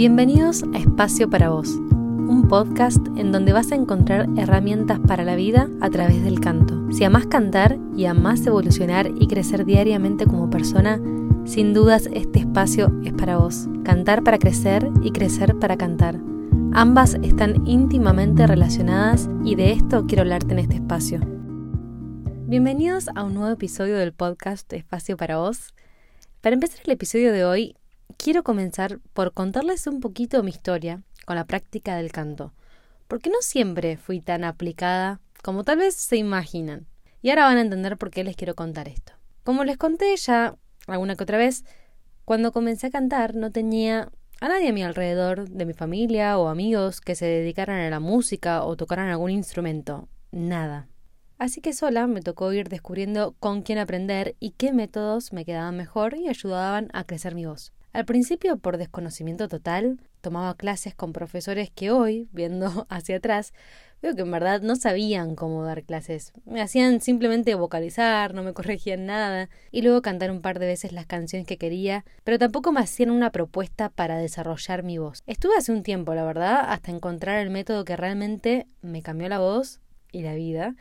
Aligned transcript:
Bienvenidos 0.00 0.64
a 0.72 0.78
Espacio 0.78 1.28
para 1.28 1.50
Vos, 1.50 1.74
un 1.74 2.48
podcast 2.48 3.06
en 3.18 3.32
donde 3.32 3.52
vas 3.52 3.70
a 3.70 3.74
encontrar 3.74 4.30
herramientas 4.38 4.98
para 4.98 5.24
la 5.24 5.36
vida 5.36 5.68
a 5.82 5.90
través 5.90 6.24
del 6.24 6.40
canto. 6.40 6.90
Si 6.90 7.04
amás 7.04 7.26
cantar 7.26 7.78
y 7.94 8.06
amás 8.06 8.46
evolucionar 8.46 9.10
y 9.20 9.26
crecer 9.26 9.66
diariamente 9.66 10.24
como 10.24 10.48
persona, 10.48 10.98
sin 11.44 11.74
dudas 11.74 12.08
este 12.14 12.38
espacio 12.38 12.90
es 13.04 13.12
para 13.12 13.36
vos. 13.36 13.68
Cantar 13.84 14.24
para 14.24 14.38
crecer 14.38 14.88
y 15.02 15.10
crecer 15.10 15.58
para 15.58 15.76
cantar. 15.76 16.18
Ambas 16.72 17.18
están 17.22 17.66
íntimamente 17.66 18.46
relacionadas 18.46 19.28
y 19.44 19.54
de 19.54 19.72
esto 19.72 20.06
quiero 20.06 20.22
hablarte 20.22 20.54
en 20.54 20.60
este 20.60 20.76
espacio. 20.76 21.20
Bienvenidos 22.46 23.10
a 23.14 23.22
un 23.22 23.34
nuevo 23.34 23.52
episodio 23.52 23.98
del 23.98 24.14
podcast 24.14 24.72
Espacio 24.72 25.18
para 25.18 25.36
vos. 25.36 25.74
Para 26.40 26.54
empezar 26.54 26.80
el 26.86 26.92
episodio 26.92 27.34
de 27.34 27.44
hoy, 27.44 27.76
quiero 28.22 28.42
comenzar 28.42 29.00
por 29.14 29.32
contarles 29.32 29.86
un 29.86 30.00
poquito 30.00 30.42
mi 30.42 30.50
historia 30.50 31.02
con 31.24 31.36
la 31.36 31.46
práctica 31.46 31.96
del 31.96 32.12
canto, 32.12 32.52
porque 33.08 33.30
no 33.30 33.38
siempre 33.40 33.96
fui 33.96 34.20
tan 34.20 34.44
aplicada 34.44 35.20
como 35.42 35.64
tal 35.64 35.78
vez 35.78 35.94
se 35.94 36.16
imaginan. 36.16 36.86
Y 37.22 37.30
ahora 37.30 37.46
van 37.46 37.56
a 37.56 37.62
entender 37.62 37.96
por 37.96 38.10
qué 38.10 38.22
les 38.22 38.36
quiero 38.36 38.54
contar 38.54 38.88
esto. 38.88 39.14
Como 39.42 39.64
les 39.64 39.78
conté 39.78 40.14
ya 40.16 40.56
alguna 40.86 41.16
que 41.16 41.22
otra 41.22 41.38
vez, 41.38 41.64
cuando 42.26 42.52
comencé 42.52 42.88
a 42.88 42.90
cantar 42.90 43.34
no 43.34 43.52
tenía 43.52 44.10
a 44.40 44.48
nadie 44.48 44.68
a 44.68 44.72
mi 44.72 44.82
alrededor 44.82 45.48
de 45.48 45.66
mi 45.66 45.72
familia 45.72 46.38
o 46.38 46.48
amigos 46.48 47.00
que 47.00 47.14
se 47.14 47.24
dedicaran 47.24 47.80
a 47.80 47.90
la 47.90 48.00
música 48.00 48.64
o 48.64 48.76
tocaran 48.76 49.08
algún 49.08 49.30
instrumento. 49.30 50.08
Nada. 50.30 50.88
Así 51.38 51.62
que 51.62 51.72
sola 51.72 52.06
me 52.06 52.20
tocó 52.20 52.52
ir 52.52 52.68
descubriendo 52.68 53.34
con 53.40 53.62
quién 53.62 53.78
aprender 53.78 54.36
y 54.40 54.50
qué 54.50 54.74
métodos 54.74 55.32
me 55.32 55.46
quedaban 55.46 55.76
mejor 55.76 56.14
y 56.14 56.28
ayudaban 56.28 56.90
a 56.92 57.04
crecer 57.04 57.34
mi 57.34 57.46
voz. 57.46 57.72
Al 57.92 58.04
principio, 58.04 58.56
por 58.56 58.76
desconocimiento 58.76 59.48
total, 59.48 60.00
tomaba 60.20 60.56
clases 60.56 60.94
con 60.94 61.12
profesores 61.12 61.70
que 61.70 61.90
hoy, 61.90 62.28
viendo 62.30 62.86
hacia 62.88 63.16
atrás, 63.16 63.52
veo 64.00 64.14
que 64.14 64.22
en 64.22 64.30
verdad 64.30 64.62
no 64.62 64.76
sabían 64.76 65.34
cómo 65.34 65.64
dar 65.64 65.82
clases. 65.82 66.32
Me 66.44 66.62
hacían 66.62 67.00
simplemente 67.00 67.56
vocalizar, 67.56 68.32
no 68.32 68.44
me 68.44 68.52
corregían 68.54 69.06
nada, 69.06 69.48
y 69.72 69.82
luego 69.82 70.02
cantar 70.02 70.30
un 70.30 70.40
par 70.40 70.60
de 70.60 70.66
veces 70.66 70.92
las 70.92 71.06
canciones 71.06 71.48
que 71.48 71.58
quería, 71.58 72.04
pero 72.22 72.38
tampoco 72.38 72.70
me 72.70 72.80
hacían 72.80 73.10
una 73.10 73.32
propuesta 73.32 73.88
para 73.88 74.18
desarrollar 74.18 74.84
mi 74.84 74.98
voz. 74.98 75.24
Estuve 75.26 75.56
hace 75.58 75.72
un 75.72 75.82
tiempo, 75.82 76.14
la 76.14 76.24
verdad, 76.24 76.60
hasta 76.68 76.92
encontrar 76.92 77.40
el 77.40 77.50
método 77.50 77.84
que 77.84 77.96
realmente 77.96 78.68
me 78.82 79.02
cambió 79.02 79.28
la 79.28 79.40
voz 79.40 79.80
y 80.12 80.22
la 80.22 80.34
vida, 80.34 80.76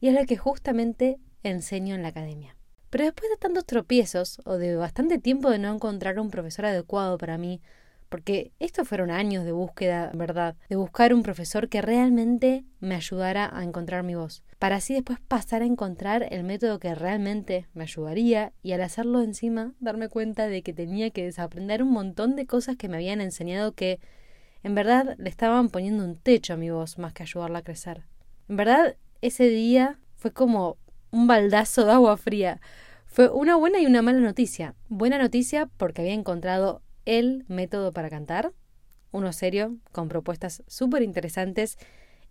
y 0.00 0.08
es 0.08 0.16
el 0.16 0.26
que 0.26 0.36
justamente 0.36 1.18
enseño 1.42 1.96
en 1.96 2.02
la 2.02 2.08
academia. 2.08 2.56
Pero 2.92 3.04
después 3.04 3.30
de 3.30 3.38
tantos 3.38 3.64
tropiezos, 3.64 4.42
o 4.44 4.58
de 4.58 4.76
bastante 4.76 5.18
tiempo 5.18 5.48
de 5.48 5.58
no 5.58 5.72
encontrar 5.72 6.20
un 6.20 6.30
profesor 6.30 6.66
adecuado 6.66 7.16
para 7.16 7.38
mí, 7.38 7.62
porque 8.10 8.52
estos 8.58 8.86
fueron 8.86 9.10
años 9.10 9.46
de 9.46 9.52
búsqueda, 9.52 10.10
¿verdad? 10.12 10.56
De 10.68 10.76
buscar 10.76 11.14
un 11.14 11.22
profesor 11.22 11.70
que 11.70 11.80
realmente 11.80 12.66
me 12.80 12.94
ayudara 12.94 13.48
a 13.50 13.64
encontrar 13.64 14.02
mi 14.02 14.14
voz, 14.14 14.42
para 14.58 14.76
así 14.76 14.92
después 14.92 15.18
pasar 15.26 15.62
a 15.62 15.64
encontrar 15.64 16.28
el 16.30 16.44
método 16.44 16.78
que 16.78 16.94
realmente 16.94 17.66
me 17.72 17.84
ayudaría 17.84 18.52
y 18.62 18.72
al 18.72 18.82
hacerlo 18.82 19.22
encima 19.22 19.72
darme 19.80 20.10
cuenta 20.10 20.48
de 20.48 20.62
que 20.62 20.74
tenía 20.74 21.08
que 21.08 21.24
desaprender 21.24 21.82
un 21.82 21.92
montón 21.92 22.36
de 22.36 22.44
cosas 22.44 22.76
que 22.76 22.90
me 22.90 22.96
habían 22.96 23.22
enseñado 23.22 23.72
que 23.72 24.00
en 24.62 24.74
verdad 24.74 25.14
le 25.16 25.30
estaban 25.30 25.70
poniendo 25.70 26.04
un 26.04 26.16
techo 26.16 26.52
a 26.52 26.58
mi 26.58 26.68
voz 26.68 26.98
más 26.98 27.14
que 27.14 27.22
ayudarla 27.22 27.60
a 27.60 27.64
crecer. 27.64 28.02
En 28.50 28.58
verdad, 28.58 28.96
ese 29.22 29.48
día 29.48 29.98
fue 30.14 30.34
como 30.34 30.76
un 31.12 31.26
baldazo 31.26 31.84
de 31.84 31.92
agua 31.92 32.16
fría. 32.16 32.60
Fue 33.06 33.28
una 33.28 33.56
buena 33.56 33.78
y 33.78 33.86
una 33.86 34.02
mala 34.02 34.18
noticia. 34.18 34.74
Buena 34.88 35.18
noticia 35.18 35.68
porque 35.76 36.00
había 36.00 36.14
encontrado 36.14 36.82
el 37.04 37.44
método 37.48 37.92
para 37.92 38.08
cantar, 38.08 38.52
uno 39.12 39.32
serio, 39.32 39.76
con 39.92 40.08
propuestas 40.08 40.62
súper 40.66 41.02
interesantes 41.02 41.76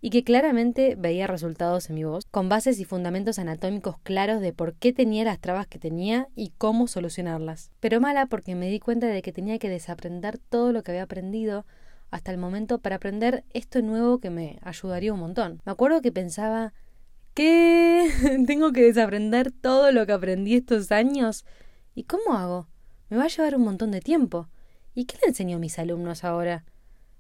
y 0.02 0.10
que 0.10 0.24
claramente 0.24 0.96
veía 0.98 1.28
resultados 1.28 1.90
en 1.90 1.96
mi 1.96 2.04
voz, 2.04 2.26
con 2.32 2.50
bases 2.50 2.80
y 2.80 2.86
fundamentos 2.86 3.38
anatómicos 3.38 4.00
claros 4.00 4.42
de 4.42 4.52
por 4.52 4.74
qué 4.74 4.92
tenía 4.92 5.24
las 5.24 5.40
trabas 5.40 5.68
que 5.68 5.78
tenía 5.78 6.28
y 6.36 6.52
cómo 6.58 6.88
solucionarlas. 6.88 7.70
Pero 7.80 8.02
mala 8.02 8.26
porque 8.26 8.56
me 8.56 8.68
di 8.68 8.80
cuenta 8.80 9.06
de 9.06 9.22
que 9.22 9.32
tenía 9.32 9.60
que 9.60 9.70
desaprender 9.70 10.40
todo 10.40 10.72
lo 10.72 10.82
que 10.82 10.90
había 10.90 11.04
aprendido 11.04 11.68
hasta 12.10 12.32
el 12.32 12.40
momento 12.40 12.80
para 12.80 12.96
aprender 12.96 13.44
esto 13.54 13.84
nuevo 13.84 14.18
que 14.18 14.32
me 14.32 14.58
ayudaría 14.64 15.14
un 15.14 15.20
montón. 15.20 15.62
Me 15.66 15.72
acuerdo 15.72 16.02
que 16.02 16.12
pensaba, 16.12 16.74
¿Qué? 17.34 18.10
¿Tengo 18.48 18.74
que 18.74 18.84
desaprender 18.84 19.52
todo 19.52 19.92
lo 19.92 20.06
que 20.06 20.12
aprendí 20.12 20.56
estos 20.56 20.92
años? 20.92 21.46
¿Y 21.96 22.04
cómo 22.04 22.34
hago? 22.34 22.68
Me 23.10 23.18
va 23.18 23.24
a 23.24 23.28
llevar 23.28 23.56
un 23.56 23.64
montón 23.64 23.92
de 23.92 24.02
tiempo. 24.02 24.50
¿Y 24.94 25.06
qué 25.06 25.18
le 25.22 25.30
enseño 25.30 25.56
a 25.56 25.60
mis 25.60 25.80
alumnos 25.80 26.26
ahora? 26.26 26.66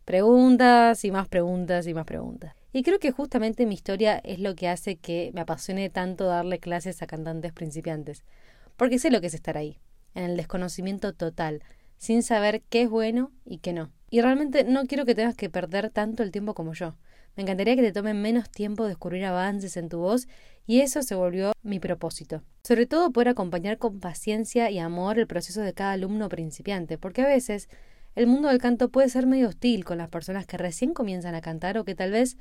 Preguntas 0.03 1.05
y 1.05 1.11
más 1.11 1.29
preguntas 1.29 1.87
y 1.87 1.93
más 1.93 2.05
preguntas. 2.05 2.53
Y 2.73 2.83
creo 2.83 2.99
que 2.99 3.11
justamente 3.11 3.65
mi 3.65 3.75
historia 3.75 4.17
es 4.17 4.39
lo 4.39 4.55
que 4.55 4.67
hace 4.67 4.97
que 4.97 5.31
me 5.33 5.41
apasione 5.41 5.89
tanto 5.89 6.25
darle 6.25 6.59
clases 6.59 7.01
a 7.01 7.07
cantantes 7.07 7.53
principiantes. 7.53 8.23
Porque 8.75 8.99
sé 8.99 9.11
lo 9.11 9.21
que 9.21 9.27
es 9.27 9.33
estar 9.33 9.57
ahí, 9.57 9.79
en 10.13 10.23
el 10.23 10.37
desconocimiento 10.37 11.13
total, 11.13 11.63
sin 11.97 12.23
saber 12.23 12.61
qué 12.69 12.83
es 12.83 12.89
bueno 12.89 13.31
y 13.45 13.59
qué 13.59 13.71
no. 13.71 13.91
Y 14.09 14.21
realmente 14.21 14.65
no 14.65 14.85
quiero 14.87 15.05
que 15.05 15.15
tengas 15.15 15.35
que 15.35 15.49
perder 15.49 15.89
tanto 15.89 16.23
el 16.23 16.31
tiempo 16.31 16.53
como 16.53 16.73
yo. 16.73 16.95
Me 17.35 17.43
encantaría 17.43 17.75
que 17.75 17.81
te 17.81 17.93
tomen 17.93 18.21
menos 18.21 18.49
tiempo 18.49 18.85
descubrir 18.85 19.25
avances 19.25 19.77
en 19.77 19.89
tu 19.89 19.99
voz 19.99 20.27
y 20.67 20.81
eso 20.81 21.01
se 21.01 21.15
volvió 21.15 21.53
mi 21.63 21.79
propósito. 21.79 22.43
Sobre 22.63 22.85
todo 22.85 23.11
poder 23.11 23.29
acompañar 23.29 23.77
con 23.77 23.99
paciencia 23.99 24.69
y 24.69 24.79
amor 24.79 25.17
el 25.17 25.27
proceso 25.27 25.61
de 25.61 25.73
cada 25.73 25.93
alumno 25.93 26.29
principiante, 26.29 26.97
porque 26.97 27.21
a 27.21 27.27
veces 27.27 27.69
el 28.15 28.27
mundo 28.27 28.49
del 28.49 28.59
canto 28.59 28.89
puede 28.89 29.09
ser 29.09 29.25
medio 29.25 29.47
hostil 29.47 29.85
con 29.85 29.97
las 29.97 30.09
personas 30.09 30.45
que 30.45 30.57
recién 30.57 30.93
comienzan 30.93 31.33
a 31.33 31.41
cantar 31.41 31.77
o 31.77 31.85
que 31.85 31.95
tal 31.95 32.11
vez 32.11 32.37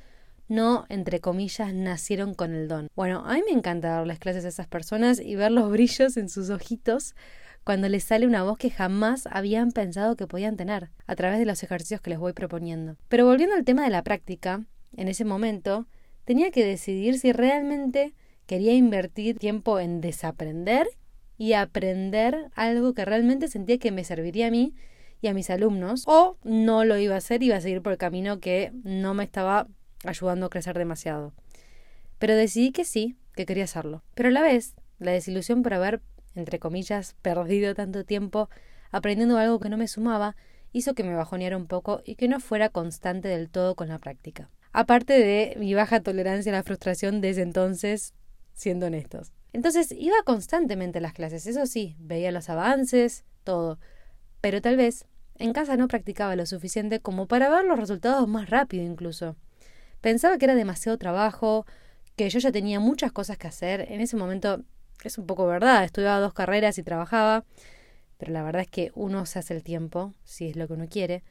no, 0.49 0.85
entre 0.89 1.21
comillas, 1.21 1.73
nacieron 1.73 2.33
con 2.33 2.53
el 2.53 2.67
don. 2.67 2.89
Bueno, 2.93 3.23
a 3.25 3.35
mí 3.35 3.41
me 3.45 3.57
encanta 3.57 3.89
darles 3.89 4.19
clases 4.19 4.43
a 4.43 4.49
esas 4.49 4.67
personas 4.67 5.21
y 5.21 5.35
ver 5.35 5.51
los 5.51 5.71
brillos 5.71 6.17
en 6.17 6.27
sus 6.27 6.49
ojitos 6.49 7.15
cuando 7.63 7.87
les 7.87 8.03
sale 8.03 8.27
una 8.27 8.43
voz 8.43 8.57
que 8.57 8.69
jamás 8.69 9.27
habían 9.31 9.71
pensado 9.71 10.17
que 10.17 10.27
podían 10.27 10.57
tener, 10.57 10.89
a 11.07 11.15
través 11.15 11.39
de 11.39 11.45
los 11.45 11.63
ejercicios 11.63 12.01
que 12.01 12.09
les 12.09 12.19
voy 12.19 12.33
proponiendo. 12.33 12.97
Pero 13.07 13.25
volviendo 13.25 13.55
al 13.55 13.63
tema 13.63 13.83
de 13.83 13.91
la 13.91 14.03
práctica, 14.03 14.65
en 14.95 15.07
ese 15.07 15.25
momento, 15.25 15.87
tenía 16.25 16.51
que 16.51 16.65
decidir 16.65 17.19
si 17.19 17.31
realmente 17.31 18.13
quería 18.45 18.73
invertir 18.73 19.37
tiempo 19.37 19.79
en 19.79 20.01
desaprender 20.01 20.87
y 21.37 21.53
aprender 21.53 22.51
algo 22.55 22.93
que 22.93 23.05
realmente 23.05 23.47
sentía 23.47 23.77
que 23.77 23.91
me 23.91 24.03
serviría 24.03 24.47
a 24.47 24.51
mí 24.51 24.75
y 25.21 25.27
a 25.27 25.33
mis 25.33 25.49
alumnos, 25.49 26.03
o 26.07 26.37
no 26.43 26.83
lo 26.83 26.97
iba 26.97 27.15
a 27.15 27.19
hacer, 27.19 27.43
iba 27.43 27.55
a 27.55 27.61
seguir 27.61 27.81
por 27.81 27.91
el 27.91 27.97
camino 27.97 28.39
que 28.39 28.71
no 28.83 29.13
me 29.13 29.23
estaba 29.23 29.67
ayudando 30.03 30.47
a 30.47 30.49
crecer 30.49 30.77
demasiado. 30.77 31.33
Pero 32.17 32.35
decidí 32.35 32.71
que 32.71 32.85
sí, 32.85 33.15
que 33.35 33.45
quería 33.45 33.65
hacerlo. 33.65 34.03
Pero 34.15 34.29
a 34.29 34.31
la 34.31 34.41
vez, 34.41 34.75
la 34.99 35.11
desilusión 35.11 35.61
por 35.63 35.75
haber, 35.75 36.01
entre 36.35 36.59
comillas, 36.59 37.15
perdido 37.21 37.75
tanto 37.75 38.03
tiempo 38.03 38.49
aprendiendo 38.91 39.37
algo 39.37 39.59
que 39.59 39.69
no 39.69 39.77
me 39.77 39.87
sumaba, 39.87 40.35
hizo 40.73 40.93
que 40.95 41.03
me 41.03 41.15
bajoneara 41.15 41.57
un 41.57 41.67
poco 41.67 42.01
y 42.03 42.15
que 42.15 42.27
no 42.27 42.39
fuera 42.39 42.69
constante 42.69 43.27
del 43.27 43.49
todo 43.49 43.75
con 43.75 43.89
la 43.89 43.99
práctica 43.99 44.49
aparte 44.71 45.13
de 45.13 45.55
mi 45.57 45.73
baja 45.73 46.01
tolerancia 46.01 46.51
a 46.51 46.55
la 46.55 46.63
frustración 46.63 47.21
desde 47.21 47.41
entonces, 47.41 48.13
siendo 48.53 48.87
honestos. 48.87 49.31
Entonces 49.53 49.91
iba 49.91 50.15
constantemente 50.23 50.99
a 50.99 51.01
las 51.01 51.13
clases, 51.13 51.45
eso 51.45 51.65
sí, 51.65 51.95
veía 51.99 52.31
los 52.31 52.49
avances, 52.49 53.25
todo, 53.43 53.79
pero 54.39 54.61
tal 54.61 54.77
vez 54.77 55.05
en 55.35 55.53
casa 55.53 55.75
no 55.75 55.87
practicaba 55.87 56.35
lo 56.35 56.45
suficiente 56.45 56.99
como 56.99 57.27
para 57.27 57.49
ver 57.49 57.65
los 57.65 57.79
resultados 57.79 58.27
más 58.27 58.49
rápido 58.49 58.83
incluso. 58.83 59.35
Pensaba 59.99 60.37
que 60.37 60.45
era 60.45 60.55
demasiado 60.55 60.97
trabajo, 60.97 61.65
que 62.15 62.29
yo 62.29 62.39
ya 62.39 62.51
tenía 62.51 62.79
muchas 62.79 63.11
cosas 63.11 63.37
que 63.37 63.47
hacer. 63.47 63.91
En 63.91 64.01
ese 64.01 64.17
momento 64.17 64.63
es 65.03 65.17
un 65.17 65.25
poco 65.25 65.45
verdad, 65.45 65.83
estudiaba 65.83 66.19
dos 66.19 66.33
carreras 66.33 66.77
y 66.77 66.83
trabajaba, 66.83 67.43
pero 68.17 68.31
la 68.31 68.43
verdad 68.43 68.61
es 68.61 68.67
que 68.67 68.91
uno 68.95 69.25
se 69.25 69.39
hace 69.39 69.55
el 69.55 69.63
tiempo, 69.63 70.13
si 70.23 70.47
es 70.49 70.55
lo 70.55 70.67
que 70.67 70.73
uno 70.73 70.87
quiere. 70.87 71.23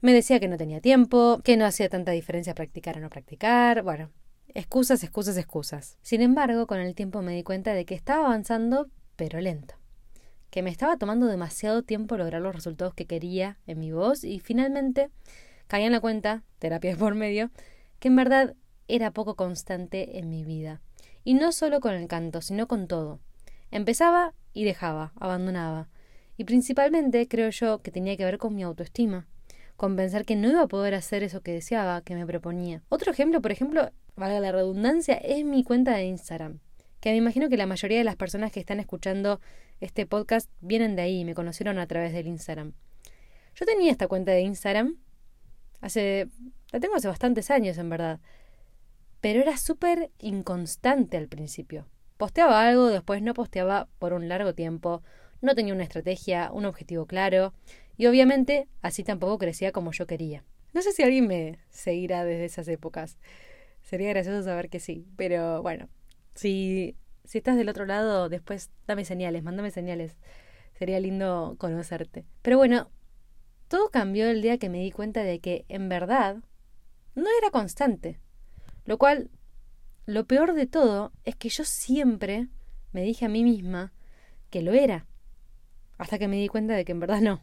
Me 0.00 0.12
decía 0.12 0.38
que 0.38 0.46
no 0.46 0.56
tenía 0.56 0.80
tiempo, 0.80 1.40
que 1.42 1.56
no 1.56 1.64
hacía 1.64 1.88
tanta 1.88 2.12
diferencia 2.12 2.54
practicar 2.54 2.98
o 2.98 3.00
no 3.00 3.10
practicar, 3.10 3.82
bueno, 3.82 4.12
excusas, 4.54 5.02
excusas, 5.02 5.36
excusas. 5.36 5.98
Sin 6.02 6.22
embargo, 6.22 6.68
con 6.68 6.78
el 6.78 6.94
tiempo 6.94 7.20
me 7.20 7.34
di 7.34 7.42
cuenta 7.42 7.74
de 7.74 7.84
que 7.84 7.96
estaba 7.96 8.26
avanzando, 8.26 8.88
pero 9.16 9.40
lento. 9.40 9.74
Que 10.50 10.62
me 10.62 10.70
estaba 10.70 10.98
tomando 10.98 11.26
demasiado 11.26 11.82
tiempo 11.82 12.16
lograr 12.16 12.40
los 12.40 12.54
resultados 12.54 12.94
que 12.94 13.06
quería 13.06 13.58
en 13.66 13.80
mi 13.80 13.90
voz 13.90 14.22
y 14.22 14.38
finalmente 14.38 15.10
caí 15.66 15.82
en 15.82 15.90
la 15.90 16.00
cuenta, 16.00 16.44
terapia 16.60 16.96
por 16.96 17.16
medio, 17.16 17.50
que 17.98 18.06
en 18.06 18.14
verdad 18.14 18.54
era 18.86 19.10
poco 19.10 19.34
constante 19.34 20.18
en 20.18 20.30
mi 20.30 20.44
vida. 20.44 20.80
Y 21.24 21.34
no 21.34 21.50
solo 21.50 21.80
con 21.80 21.94
el 21.94 22.06
canto, 22.06 22.40
sino 22.40 22.68
con 22.68 22.86
todo. 22.86 23.18
Empezaba 23.72 24.32
y 24.52 24.62
dejaba, 24.62 25.12
abandonaba. 25.16 25.88
Y 26.36 26.44
principalmente 26.44 27.26
creo 27.26 27.50
yo 27.50 27.82
que 27.82 27.90
tenía 27.90 28.16
que 28.16 28.24
ver 28.24 28.38
con 28.38 28.54
mi 28.54 28.62
autoestima 28.62 29.26
con 29.78 29.94
pensar 29.94 30.24
que 30.24 30.34
no 30.34 30.50
iba 30.50 30.62
a 30.62 30.66
poder 30.66 30.96
hacer 30.96 31.22
eso 31.22 31.40
que 31.40 31.52
deseaba, 31.52 32.02
que 32.02 32.16
me 32.16 32.26
proponía. 32.26 32.82
Otro 32.88 33.12
ejemplo, 33.12 33.40
por 33.40 33.52
ejemplo, 33.52 33.92
valga 34.16 34.40
la 34.40 34.50
redundancia, 34.50 35.14
es 35.14 35.44
mi 35.44 35.62
cuenta 35.62 35.94
de 35.94 36.04
Instagram, 36.04 36.58
que 36.98 37.12
me 37.12 37.16
imagino 37.16 37.48
que 37.48 37.56
la 37.56 37.66
mayoría 37.66 37.98
de 37.98 38.04
las 38.04 38.16
personas 38.16 38.50
que 38.50 38.58
están 38.58 38.80
escuchando 38.80 39.40
este 39.80 40.04
podcast 40.04 40.50
vienen 40.60 40.96
de 40.96 41.02
ahí, 41.02 41.24
me 41.24 41.32
conocieron 41.32 41.78
a 41.78 41.86
través 41.86 42.12
del 42.12 42.26
Instagram. 42.26 42.72
Yo 43.54 43.66
tenía 43.66 43.92
esta 43.92 44.08
cuenta 44.08 44.32
de 44.32 44.40
Instagram 44.40 44.96
hace... 45.80 46.26
la 46.72 46.80
tengo 46.80 46.96
hace 46.96 47.06
bastantes 47.06 47.48
años, 47.52 47.78
en 47.78 47.88
verdad. 47.88 48.18
Pero 49.20 49.40
era 49.40 49.56
súper 49.58 50.10
inconstante 50.18 51.16
al 51.16 51.28
principio. 51.28 51.86
Posteaba 52.16 52.66
algo, 52.66 52.88
después 52.88 53.22
no 53.22 53.32
posteaba 53.32 53.86
por 54.00 54.12
un 54.12 54.28
largo 54.28 54.56
tiempo, 54.56 55.04
no 55.40 55.54
tenía 55.54 55.72
una 55.72 55.84
estrategia, 55.84 56.50
un 56.52 56.64
objetivo 56.64 57.06
claro, 57.06 57.52
y 57.98 58.06
obviamente 58.06 58.68
así 58.80 59.04
tampoco 59.04 59.36
crecía 59.36 59.72
como 59.72 59.92
yo 59.92 60.06
quería. 60.06 60.44
No 60.72 60.80
sé 60.80 60.92
si 60.92 61.02
alguien 61.02 61.26
me 61.26 61.58
seguirá 61.68 62.24
desde 62.24 62.44
esas 62.44 62.68
épocas. 62.68 63.18
Sería 63.82 64.10
gracioso 64.10 64.42
saber 64.44 64.70
que 64.70 64.80
sí, 64.80 65.06
pero 65.16 65.62
bueno, 65.62 65.88
si, 66.34 66.96
si 67.24 67.38
estás 67.38 67.56
del 67.56 67.68
otro 67.68 67.84
lado, 67.84 68.28
después 68.28 68.70
dame 68.86 69.04
señales, 69.04 69.42
mándame 69.42 69.72
señales. 69.72 70.16
Sería 70.78 71.00
lindo 71.00 71.56
conocerte. 71.58 72.24
Pero 72.42 72.56
bueno, 72.56 72.88
todo 73.66 73.90
cambió 73.90 74.30
el 74.30 74.42
día 74.42 74.58
que 74.58 74.68
me 74.68 74.78
di 74.78 74.92
cuenta 74.92 75.24
de 75.24 75.40
que, 75.40 75.64
en 75.68 75.88
verdad, 75.88 76.36
no 77.16 77.26
era 77.38 77.50
constante. 77.50 78.20
Lo 78.84 78.96
cual, 78.96 79.30
lo 80.06 80.24
peor 80.26 80.54
de 80.54 80.66
todo 80.66 81.12
es 81.24 81.34
que 81.34 81.48
yo 81.48 81.64
siempre 81.64 82.46
me 82.92 83.02
dije 83.02 83.24
a 83.24 83.28
mí 83.28 83.42
misma 83.42 83.92
que 84.50 84.62
lo 84.62 84.72
era. 84.72 85.06
Hasta 85.98 86.18
que 86.18 86.28
me 86.28 86.36
di 86.36 86.46
cuenta 86.46 86.74
de 86.74 86.84
que 86.84 86.92
en 86.92 87.00
verdad 87.00 87.20
no. 87.20 87.42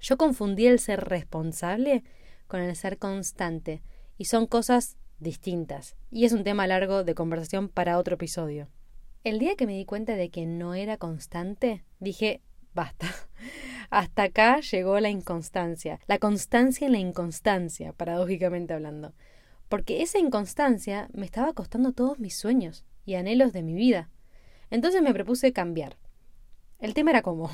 Yo 0.00 0.16
confundí 0.16 0.66
el 0.66 0.78
ser 0.78 1.04
responsable 1.04 2.02
con 2.46 2.60
el 2.60 2.74
ser 2.74 2.98
constante, 2.98 3.82
y 4.16 4.24
son 4.24 4.46
cosas 4.46 4.96
distintas, 5.18 5.96
y 6.10 6.24
es 6.24 6.32
un 6.32 6.42
tema 6.42 6.66
largo 6.66 7.04
de 7.04 7.14
conversación 7.14 7.68
para 7.68 7.98
otro 7.98 8.14
episodio. 8.14 8.68
El 9.22 9.38
día 9.38 9.54
que 9.54 9.66
me 9.66 9.76
di 9.76 9.84
cuenta 9.84 10.16
de 10.16 10.30
que 10.30 10.46
no 10.46 10.74
era 10.74 10.96
constante, 10.96 11.84
dije, 12.00 12.40
basta. 12.74 13.06
Hasta 13.90 14.24
acá 14.24 14.60
llegó 14.60 14.98
la 15.00 15.10
inconstancia, 15.10 16.00
la 16.06 16.18
constancia 16.18 16.86
en 16.86 16.92
la 16.92 16.98
inconstancia, 16.98 17.92
paradójicamente 17.92 18.72
hablando, 18.72 19.14
porque 19.68 20.02
esa 20.02 20.18
inconstancia 20.18 21.08
me 21.12 21.26
estaba 21.26 21.52
costando 21.52 21.92
todos 21.92 22.18
mis 22.18 22.36
sueños 22.36 22.84
y 23.04 23.14
anhelos 23.14 23.52
de 23.52 23.62
mi 23.62 23.74
vida. 23.74 24.08
Entonces 24.70 25.02
me 25.02 25.12
propuse 25.12 25.52
cambiar. 25.52 25.96
El 26.78 26.94
tema 26.94 27.10
era 27.10 27.22
cómo. 27.22 27.50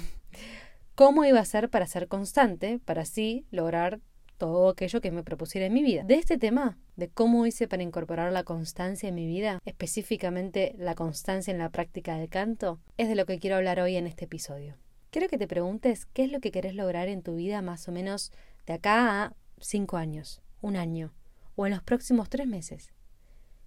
¿Cómo 0.96 1.26
iba 1.26 1.40
a 1.40 1.44
ser 1.44 1.69
para 1.69 1.87
ser 1.87 2.08
constante, 2.08 2.81
para 2.87 3.02
así 3.02 3.44
lograr 3.50 4.00
todo 4.38 4.70
aquello 4.70 5.02
que 5.02 5.10
me 5.10 5.22
propusiera 5.22 5.66
en 5.66 5.75
mi 5.75 5.82
vida. 5.82 6.04
De 6.04 6.14
este 6.14 6.38
tema, 6.38 6.78
de 6.96 7.10
cómo 7.10 7.44
hice 7.44 7.69
para 7.69 7.82
incorporar 7.82 8.32
la 8.32 8.44
constancia 8.44 9.10
en 9.10 9.14
mi 9.14 9.26
vida, 9.26 9.60
específicamente 9.66 10.75
la 10.78 10.94
constancia 10.94 11.50
en 11.50 11.58
la 11.58 11.69
práctica 11.69 12.16
del 12.16 12.31
canto, 12.31 12.81
es 12.96 13.08
de 13.08 13.14
lo 13.14 13.26
que 13.26 13.38
quiero 13.38 13.56
hablar 13.56 13.78
hoy 13.78 13.96
en 13.96 14.06
este 14.06 14.25
episodio. 14.25 14.76
Quiero 15.10 15.28
que 15.28 15.37
te 15.37 15.46
preguntes 15.46 16.06
qué 16.06 16.25
es 16.25 16.32
lo 16.32 16.40
que 16.40 16.50
querés 16.50 16.75
lograr 16.75 17.08
en 17.08 17.22
tu 17.22 17.37
vida 17.37 17.60
más 17.60 17.88
o 17.88 17.92
menos 17.92 18.32
de 18.66 18.72
acá 18.72 19.22
a 19.22 19.34
cinco 19.58 19.99
años, 19.99 20.40
un 20.62 20.76
año 20.76 21.12
o 21.56 21.66
en 21.66 21.72
los 21.72 21.82
próximos 21.82 22.31
tres 22.31 22.46
meses. 22.46 22.90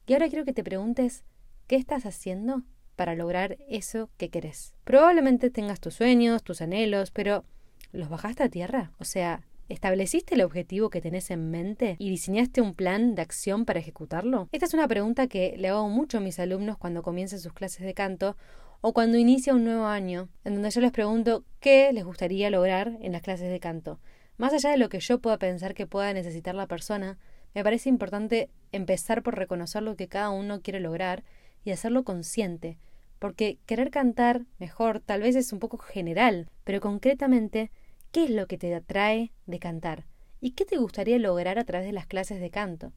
Y 0.07 0.13
ahora 0.13 0.29
quiero 0.29 0.45
que 0.45 0.53
te 0.53 0.63
preguntes 0.63 1.23
qué 1.67 1.75
estás 1.75 2.07
haciendo 2.07 2.63
para 2.99 3.15
lograr 3.15 3.55
eso 3.69 4.09
que 4.17 4.27
querés. 4.27 4.75
Probablemente 4.83 5.49
tengas 5.49 5.79
tus 5.79 5.93
sueños, 5.93 6.43
tus 6.43 6.61
anhelos, 6.61 7.11
pero 7.11 7.45
¿los 7.93 8.09
bajaste 8.09 8.43
a 8.43 8.49
tierra? 8.49 8.91
O 8.99 9.05
sea, 9.05 9.45
¿Estableciste 9.69 10.35
el 10.35 10.41
objetivo 10.41 10.89
que 10.89 10.99
tenés 10.99 11.31
en 11.31 11.49
mente 11.49 11.95
y 11.97 12.09
diseñaste 12.09 12.59
un 12.59 12.73
plan 12.73 13.15
de 13.15 13.21
acción 13.21 13.63
para 13.63 13.79
ejecutarlo? 13.79 14.49
Esta 14.51 14.65
es 14.65 14.73
una 14.73 14.87
pregunta 14.87 15.27
que 15.27 15.55
le 15.57 15.69
hago 15.69 15.87
mucho 15.87 16.17
a 16.17 16.21
mis 16.21 16.39
alumnos 16.39 16.77
cuando 16.77 17.03
comienzan 17.03 17.39
sus 17.39 17.53
clases 17.53 17.85
de 17.85 17.93
canto 17.93 18.35
o 18.81 18.91
cuando 18.93 19.17
inicia 19.17 19.53
un 19.53 19.63
nuevo 19.63 19.85
año, 19.85 20.27
en 20.43 20.55
donde 20.55 20.71
yo 20.71 20.81
les 20.81 20.91
pregunto 20.91 21.45
qué 21.61 21.93
les 21.93 22.03
gustaría 22.03 22.49
lograr 22.49 22.97
en 22.99 23.13
las 23.13 23.21
clases 23.21 23.49
de 23.49 23.59
canto. 23.61 24.01
Más 24.35 24.51
allá 24.51 24.71
de 24.71 24.77
lo 24.77 24.89
que 24.89 24.99
yo 24.99 25.19
pueda 25.19 25.37
pensar 25.37 25.73
que 25.73 25.87
pueda 25.87 26.11
necesitar 26.13 26.55
la 26.55 26.67
persona, 26.67 27.17
me 27.53 27.63
parece 27.63 27.87
importante 27.87 28.49
empezar 28.73 29.23
por 29.23 29.37
reconocer 29.37 29.83
lo 29.83 29.95
que 29.95 30.09
cada 30.09 30.31
uno 30.31 30.61
quiere 30.61 30.81
lograr 30.81 31.23
y 31.63 31.71
hacerlo 31.71 32.03
consciente, 32.03 32.77
porque 33.19 33.59
querer 33.65 33.91
cantar 33.91 34.45
mejor 34.57 35.01
tal 35.01 35.21
vez 35.21 35.35
es 35.35 35.53
un 35.53 35.59
poco 35.59 35.77
general, 35.77 36.49
pero 36.63 36.81
concretamente, 36.81 37.71
¿qué 38.11 38.23
es 38.23 38.29
lo 38.29 38.47
que 38.47 38.57
te 38.57 38.73
atrae 38.73 39.31
de 39.45 39.59
cantar? 39.59 40.05
¿Y 40.41 40.51
qué 40.51 40.65
te 40.65 40.77
gustaría 40.77 41.19
lograr 41.19 41.59
a 41.59 41.65
través 41.65 41.85
de 41.85 41.93
las 41.93 42.07
clases 42.07 42.39
de 42.39 42.49
canto? 42.49 42.93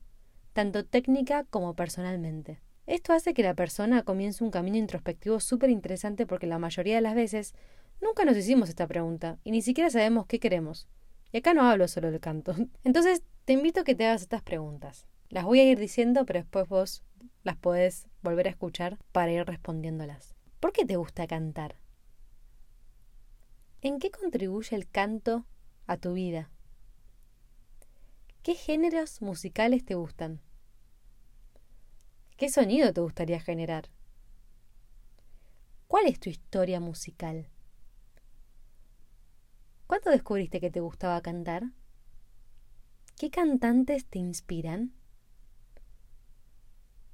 Tanto 0.53 0.85
técnica 0.85 1.45
como 1.45 1.75
personalmente. 1.75 2.61
Esto 2.87 3.13
hace 3.13 3.35
que 3.35 3.43
la 3.43 3.55
persona 3.55 4.03
comience 4.03 4.45
un 4.45 4.51
camino 4.51 4.77
introspectivo 4.77 5.41
súper 5.41 5.71
interesante 5.71 6.27
porque 6.27 6.47
la 6.47 6.59
mayoría 6.59 6.97
de 6.97 7.01
las 7.01 7.15
veces 7.15 7.55
nunca 8.01 8.25
nos 8.25 8.37
hicimos 8.37 8.69
esta 8.69 8.87
pregunta 8.87 9.39
y 9.45 9.51
ni 9.51 9.63
siquiera 9.63 9.91
sabemos 9.91 10.27
qué 10.27 10.39
queremos. 10.39 10.89
Y 11.33 11.39
acá 11.39 11.55
no 11.55 11.63
hablo 11.63 11.89
solo 11.89 12.11
del 12.11 12.21
canto. 12.21 12.55
Entonces, 12.85 13.23
te 13.45 13.55
invito 13.55 13.81
a 13.81 13.85
que 13.85 13.95
te 13.95 14.07
hagas 14.07 14.23
estas 14.23 14.43
preguntas. 14.43 15.07
Las 15.33 15.47
voy 15.47 15.61
a 15.61 15.65
ir 15.65 15.79
diciendo, 15.79 16.27
pero 16.27 16.41
después 16.41 16.69
vos 16.69 17.03
las 17.43 17.57
podés 17.57 18.07
volver 18.21 18.47
a 18.49 18.51
escuchar 18.51 18.99
para 19.13 19.33
ir 19.33 19.47
respondiéndolas. 19.47 20.35
¿Por 20.61 20.75
qué 20.75 20.85
te 20.85 20.97
gusta 20.97 21.27
cantar? 21.27 21.77
¿En 23.81 23.99
qué 23.99 24.11
contribuye 24.11 24.77
el 24.77 24.87
canto 24.91 25.47
a 25.87 25.97
tu 25.97 26.13
vida? 26.13 26.51
¿Qué 28.43 28.55
géneros 28.55 29.23
musicales 29.23 29.87
te 29.87 29.95
gustan? 29.95 30.43
¿Qué 32.37 32.51
sonido 32.51 32.93
te 32.93 33.01
gustaría 33.01 33.41
generar? 33.41 33.89
¿Cuál 35.89 36.09
es 36.09 36.21
tu 36.21 36.29
historia 36.29 36.79
musical? 36.79 37.49
¿Cuándo 39.87 40.11
descubriste 40.11 40.61
que 40.61 40.71
te 40.71 40.81
gustaba 40.81 41.23
cantar? 41.23 41.71
¿Qué 43.17 43.31
cantantes 43.31 44.05
te 44.05 44.19
inspiran? 44.19 44.93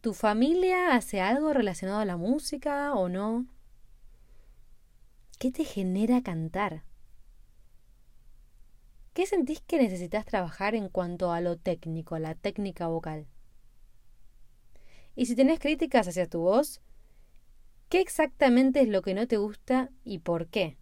¿Tu 0.09 0.15
familia 0.15 0.95
hace 0.95 1.21
algo 1.21 1.53
relacionado 1.53 2.01
a 2.01 2.07
la 2.07 2.17
música 2.17 2.95
o 2.95 3.11
no? 3.11 3.45
¿Qué 5.39 5.53
te 5.53 5.65
genera 5.65 6.23
cantar? 6.23 6.83
¿Qué 9.13 9.27
sentís 9.27 9.61
que 9.61 9.77
necesitas 9.77 10.25
trabajar 10.25 10.75
en 10.75 10.89
cuanto 10.89 11.31
a 11.31 11.43
lo 11.43 11.59
técnico, 11.59 12.15
a 12.15 12.21
la 12.21 12.35
técnica 12.35 12.87
vocal? 12.87 13.27
Y 15.15 15.27
si 15.27 15.37
tenés 15.37 15.61
críticas 15.61 16.09
hacia 16.09 16.27
tu 16.27 16.41
voz, 16.41 16.81
¿qué 17.91 18.01
exactamente 18.01 18.81
es 18.81 18.89
lo 18.89 19.03
que 19.03 19.13
no 19.13 19.29
te 19.29 19.37
gusta 19.37 19.91
y 20.05 20.21
por 20.21 20.47
qué? 20.47 20.79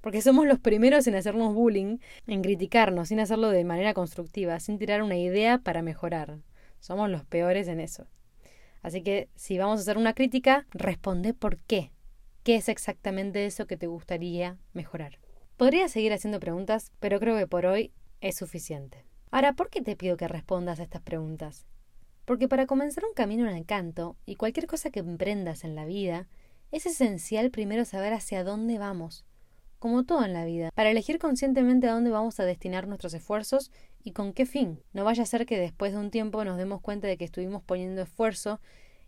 Porque 0.00 0.22
somos 0.22 0.46
los 0.46 0.60
primeros 0.60 1.08
en 1.08 1.16
hacernos 1.16 1.52
bullying, 1.52 1.98
en 2.28 2.42
criticarnos, 2.42 3.08
sin 3.08 3.18
hacerlo 3.18 3.48
de 3.48 3.64
manera 3.64 3.92
constructiva, 3.92 4.60
sin 4.60 4.78
tirar 4.78 5.02
una 5.02 5.16
idea 5.16 5.58
para 5.58 5.82
mejorar. 5.82 6.38
Somos 6.78 7.10
los 7.10 7.24
peores 7.24 7.66
en 7.66 7.80
eso. 7.80 8.06
Así 8.82 9.02
que 9.02 9.28
si 9.34 9.58
vamos 9.58 9.78
a 9.78 9.82
hacer 9.82 9.98
una 9.98 10.14
crítica, 10.14 10.66
responde 10.70 11.34
por 11.34 11.58
qué. 11.58 11.92
¿Qué 12.42 12.56
es 12.56 12.68
exactamente 12.68 13.46
eso 13.46 13.66
que 13.66 13.76
te 13.76 13.86
gustaría 13.86 14.56
mejorar? 14.72 15.18
Podría 15.56 15.88
seguir 15.88 16.12
haciendo 16.12 16.40
preguntas, 16.40 16.92
pero 17.00 17.18
creo 17.20 17.36
que 17.36 17.46
por 17.46 17.66
hoy 17.66 17.92
es 18.20 18.36
suficiente. 18.36 19.04
Ahora, 19.30 19.52
¿por 19.52 19.68
qué 19.68 19.82
te 19.82 19.96
pido 19.96 20.16
que 20.16 20.28
respondas 20.28 20.80
a 20.80 20.84
estas 20.84 21.02
preguntas? 21.02 21.66
Porque 22.24 22.48
para 22.48 22.66
comenzar 22.66 23.04
un 23.04 23.14
camino 23.14 23.48
en 23.48 23.56
el 23.56 23.66
canto 23.66 24.16
y 24.24 24.36
cualquier 24.36 24.66
cosa 24.66 24.90
que 24.90 25.00
emprendas 25.00 25.64
en 25.64 25.74
la 25.74 25.84
vida, 25.84 26.28
es 26.70 26.86
esencial 26.86 27.50
primero 27.50 27.84
saber 27.84 28.12
hacia 28.12 28.44
dónde 28.44 28.78
vamos, 28.78 29.24
como 29.78 30.04
todo 30.04 30.24
en 30.24 30.32
la 30.32 30.44
vida, 30.44 30.70
para 30.74 30.90
elegir 30.90 31.18
conscientemente 31.18 31.88
a 31.88 31.92
dónde 31.92 32.10
vamos 32.10 32.38
a 32.40 32.44
destinar 32.44 32.86
nuestros 32.86 33.14
esfuerzos 33.14 33.70
y 34.08 34.12
con 34.12 34.32
qué 34.32 34.46
fin. 34.46 34.80
No 34.94 35.04
vaya 35.04 35.22
a 35.22 35.26
ser 35.26 35.44
que 35.44 35.58
después 35.58 35.92
de 35.92 35.98
un 35.98 36.10
tiempo 36.10 36.42
nos 36.42 36.56
demos 36.56 36.80
cuenta 36.80 37.06
de 37.06 37.18
que 37.18 37.26
estuvimos 37.26 37.62
poniendo 37.62 38.00
esfuerzo 38.00 38.58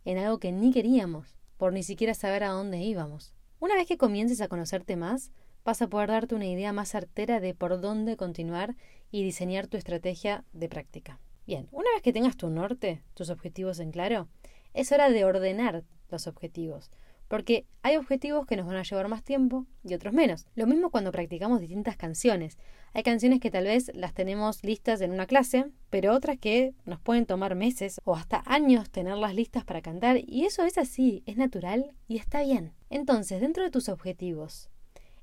en 0.04 0.18
algo 0.18 0.38
que 0.38 0.52
ni 0.52 0.72
queríamos, 0.72 1.38
por 1.56 1.72
ni 1.72 1.82
siquiera 1.82 2.12
saber 2.12 2.44
a 2.44 2.50
dónde 2.50 2.80
íbamos. 2.80 3.32
Una 3.60 3.76
vez 3.76 3.86
que 3.86 3.96
comiences 3.96 4.42
a 4.42 4.48
conocerte 4.48 4.96
más, 4.96 5.32
vas 5.64 5.80
a 5.80 5.88
poder 5.88 6.10
darte 6.10 6.34
una 6.34 6.46
idea 6.46 6.74
más 6.74 6.90
certera 6.90 7.40
de 7.40 7.54
por 7.54 7.80
dónde 7.80 8.18
continuar 8.18 8.76
y 9.10 9.24
diseñar 9.24 9.68
tu 9.68 9.78
estrategia 9.78 10.44
de 10.52 10.68
práctica. 10.68 11.18
Bien, 11.46 11.66
una 11.72 11.88
vez 11.94 12.02
que 12.02 12.12
tengas 12.12 12.36
tu 12.36 12.50
norte, 12.50 13.02
tus 13.14 13.30
objetivos 13.30 13.80
en 13.80 13.92
claro, 13.92 14.28
es 14.74 14.92
hora 14.92 15.08
de 15.08 15.24
ordenar 15.24 15.82
los 16.10 16.26
objetivos, 16.26 16.90
porque 17.30 17.64
hay 17.82 17.94
objetivos 17.94 18.44
que 18.44 18.56
nos 18.56 18.66
van 18.66 18.74
a 18.74 18.82
llevar 18.82 19.06
más 19.06 19.22
tiempo 19.22 19.64
y 19.84 19.94
otros 19.94 20.12
menos. 20.12 20.48
Lo 20.56 20.66
mismo 20.66 20.90
cuando 20.90 21.12
practicamos 21.12 21.60
distintas 21.60 21.96
canciones. 21.96 22.58
Hay 22.92 23.04
canciones 23.04 23.38
que 23.38 23.52
tal 23.52 23.66
vez 23.66 23.92
las 23.94 24.14
tenemos 24.14 24.64
listas 24.64 25.00
en 25.00 25.12
una 25.12 25.26
clase, 25.26 25.66
pero 25.90 26.12
otras 26.12 26.38
que 26.38 26.74
nos 26.86 27.00
pueden 27.00 27.26
tomar 27.26 27.54
meses 27.54 28.00
o 28.02 28.16
hasta 28.16 28.42
años 28.46 28.90
tenerlas 28.90 29.32
listas 29.36 29.62
para 29.62 29.80
cantar 29.80 30.18
y 30.26 30.44
eso 30.44 30.64
es 30.64 30.76
así, 30.76 31.22
es 31.24 31.36
natural 31.36 31.92
y 32.08 32.16
está 32.16 32.42
bien. 32.42 32.72
Entonces, 32.90 33.40
dentro 33.40 33.62
de 33.62 33.70
tus 33.70 33.88
objetivos, 33.88 34.68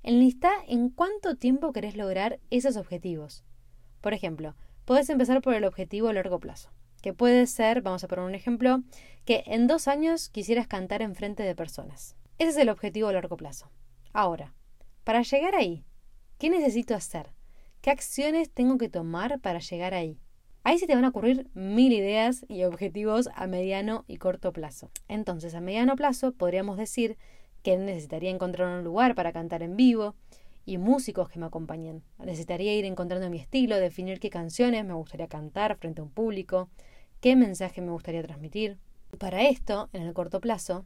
enlista 0.02 0.52
en 0.66 0.88
cuánto 0.88 1.36
tiempo 1.36 1.74
querés 1.74 1.98
lograr 1.98 2.40
esos 2.52 2.78
objetivos. 2.78 3.44
Por 4.00 4.14
ejemplo, 4.14 4.56
puedes 4.86 5.10
empezar 5.10 5.42
por 5.42 5.56
el 5.56 5.66
objetivo 5.66 6.08
a 6.08 6.14
largo 6.14 6.40
plazo 6.40 6.72
que 7.02 7.14
puede 7.14 7.48
ser, 7.48 7.82
vamos 7.82 8.04
a 8.04 8.08
poner 8.08 8.26
un 8.26 8.36
ejemplo, 8.36 8.84
que 9.26 9.44
en 9.46 9.68
dos 9.68 9.88
años 9.88 10.30
quisieras 10.30 10.68
cantar 10.68 11.02
en 11.02 11.16
frente 11.16 11.44
de 11.44 11.56
personas. 11.56 12.16
Ese 12.38 12.52
es 12.52 12.58
el 12.58 12.70
objetivo 12.70 13.08
a 13.10 13.14
largo 13.14 13.38
plazo. 13.38 13.70
Ahora, 14.14 14.54
para 15.04 15.22
llegar 15.22 15.56
ahí, 15.56 15.86
¿qué 16.38 16.50
necesito 16.50 16.96
hacer? 16.96 17.32
¿Qué 17.82 17.92
acciones 17.92 18.52
tengo 18.52 18.78
que 18.78 18.90
tomar 18.90 19.40
para 19.40 19.60
llegar 19.60 19.94
ahí? 19.94 20.20
Ahí 20.64 20.80
se 20.80 20.88
te 20.88 20.96
van 20.96 21.06
a 21.06 21.10
ocurrir 21.10 21.50
mil 21.54 21.94
ideas 21.94 22.46
y 22.50 22.64
objetivos 22.64 23.30
a 23.36 23.48
mediano 23.48 24.04
y 24.08 24.18
corto 24.18 24.52
plazo. 24.52 24.92
Entonces, 25.08 25.56
a 25.56 25.62
mediano 25.62 25.96
plazo 25.96 26.34
podríamos 26.34 26.78
decir 26.78 27.18
que 27.64 27.78
necesitaría 27.78 28.30
encontrar 28.30 28.78
un 28.78 28.84
lugar 28.84 29.16
para 29.16 29.32
cantar 29.32 29.64
en 29.64 29.78
vivo 29.78 30.16
y 30.66 30.78
músicos 30.78 31.30
que 31.30 31.40
me 31.40 31.46
acompañen. 31.46 32.04
Necesitaría 32.20 32.76
ir 32.76 32.84
encontrando 32.84 33.30
mi 33.30 33.38
estilo, 33.38 33.78
definir 33.78 34.20
qué 34.20 34.30
canciones 34.30 34.84
me 34.84 34.94
gustaría 34.94 35.28
cantar 35.28 35.78
frente 35.78 36.02
a 36.02 36.04
un 36.04 36.12
público, 36.12 36.70
qué 37.20 37.36
mensaje 37.36 37.82
me 37.82 37.92
gustaría 37.92 38.24
transmitir. 38.24 38.78
Para 39.18 39.44
esto, 39.44 39.90
en 39.94 40.04
el 40.04 40.14
corto 40.14 40.40
plazo, 40.42 40.86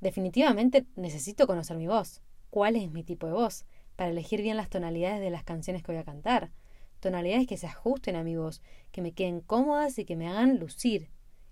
definitivamente 0.00 0.86
necesito 0.96 1.46
conocer 1.46 1.76
mi 1.76 1.86
voz. 1.86 2.22
¿Cuál 2.50 2.76
es 2.76 2.90
mi 2.90 3.02
tipo 3.02 3.26
de 3.26 3.32
voz? 3.32 3.64
Para 3.96 4.10
elegir 4.10 4.42
bien 4.42 4.56
las 4.56 4.70
tonalidades 4.70 5.20
de 5.20 5.30
las 5.30 5.44
canciones 5.44 5.82
que 5.82 5.92
voy 5.92 6.00
a 6.00 6.04
cantar. 6.04 6.50
Tonalidades 7.00 7.46
que 7.46 7.56
se 7.56 7.66
ajusten 7.66 8.16
a 8.16 8.24
mi 8.24 8.36
voz, 8.36 8.62
que 8.92 9.02
me 9.02 9.12
queden 9.12 9.40
cómodas 9.40 9.98
y 9.98 10.04
que 10.04 10.16
me 10.16 10.28
hagan 10.28 10.58
lucir. 10.58 11.10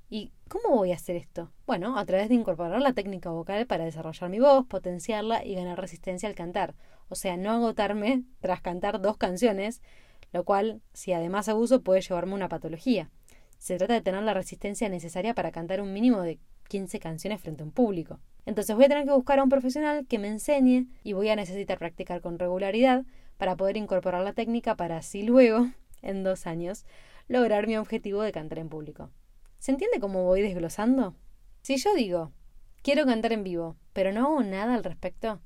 ¿Y 0.09 0.33
cómo 0.49 0.77
voy 0.77 0.93
a 0.93 0.95
hacer 0.95 1.17
esto? 1.17 1.51
Bueno, 1.67 1.99
a 1.99 2.05
través 2.05 2.29
de 2.29 2.37
incorporar 2.37 2.81
la 2.81 2.93
técnica 2.93 3.31
vocal 3.31 3.67
para 3.67 3.85
desarrollar 3.85 4.31
mi 4.31 4.39
voz, 4.39 4.65
potenciarla 4.67 5.45
y 5.45 5.57
ganar 5.57 5.81
resistencia 5.81 6.29
al 6.29 6.37
cantar. 6.37 6.75
O 7.09 7.17
sea, 7.17 7.37
no 7.37 7.51
agotarme 7.51 8.25
tras 8.41 8.61
cantar 8.61 9.01
dos 9.01 9.17
canciones, 9.17 9.83
lo 10.33 10.45
cual, 10.45 10.81
si 10.93 11.13
además 11.13 11.49
abuso, 11.49 11.83
puede 11.83 12.03
llevarme 12.03 12.33
a 12.33 12.37
una 12.37 12.49
patología. 12.49 13.11
Se 13.59 13.77
trata 13.77 13.95
de 13.95 14.03
tener 14.03 14.23
la 14.23 14.35
resistencia 14.35 14.89
necesaria 14.89 15.35
para 15.35 15.53
cantar 15.53 15.81
un 15.81 15.93
mínimo 15.93 16.23
de 16.23 16.39
15 16.69 16.99
canciones 17.01 17.41
frente 17.41 17.63
a 17.63 17.67
un 17.67 17.73
público. 17.73 18.21
Entonces 18.45 18.77
voy 18.77 18.85
a 18.85 18.89
tener 18.89 19.05
que 19.05 19.13
buscar 19.13 19.39
a 19.39 19.43
un 19.43 19.49
profesional 19.49 20.07
que 20.07 20.19
me 20.19 20.29
enseñe 20.29 20.87
y 21.03 21.13
voy 21.13 21.29
a 21.29 21.37
necesitar 21.37 21.79
practicar 21.79 22.21
con 22.21 22.39
regularidad 22.39 23.05
para 23.39 23.57
poder 23.57 23.77
incorporar 23.77 24.23
la 24.23 24.33
técnica 24.33 24.77
para 24.77 24.99
así 24.99 25.23
luego, 25.23 25.69
en 26.03 26.23
dos 26.23 26.47
años, 26.47 26.85
lograr 27.29 27.67
mi 27.67 27.77
objetivo 27.77 28.23
de 28.23 28.33
cantar 28.33 28.59
en 28.59 28.69
público. 28.69 29.11
¿Se 29.59 29.73
entiende 29.73 30.01
cómo 30.01 30.25
voy 30.25 30.43
desglosando? 30.43 31.15
Si 31.63 31.77
yo 31.77 31.95
digo, 31.95 32.33
quiero 32.83 33.05
cantar 33.05 33.33
en 33.33 33.43
vivo, 33.43 33.77
pero 33.93 34.13
no 34.13 34.27
hago 34.27 34.43
nada 34.45 34.75
al 34.75 34.85
respecto, 34.85 35.41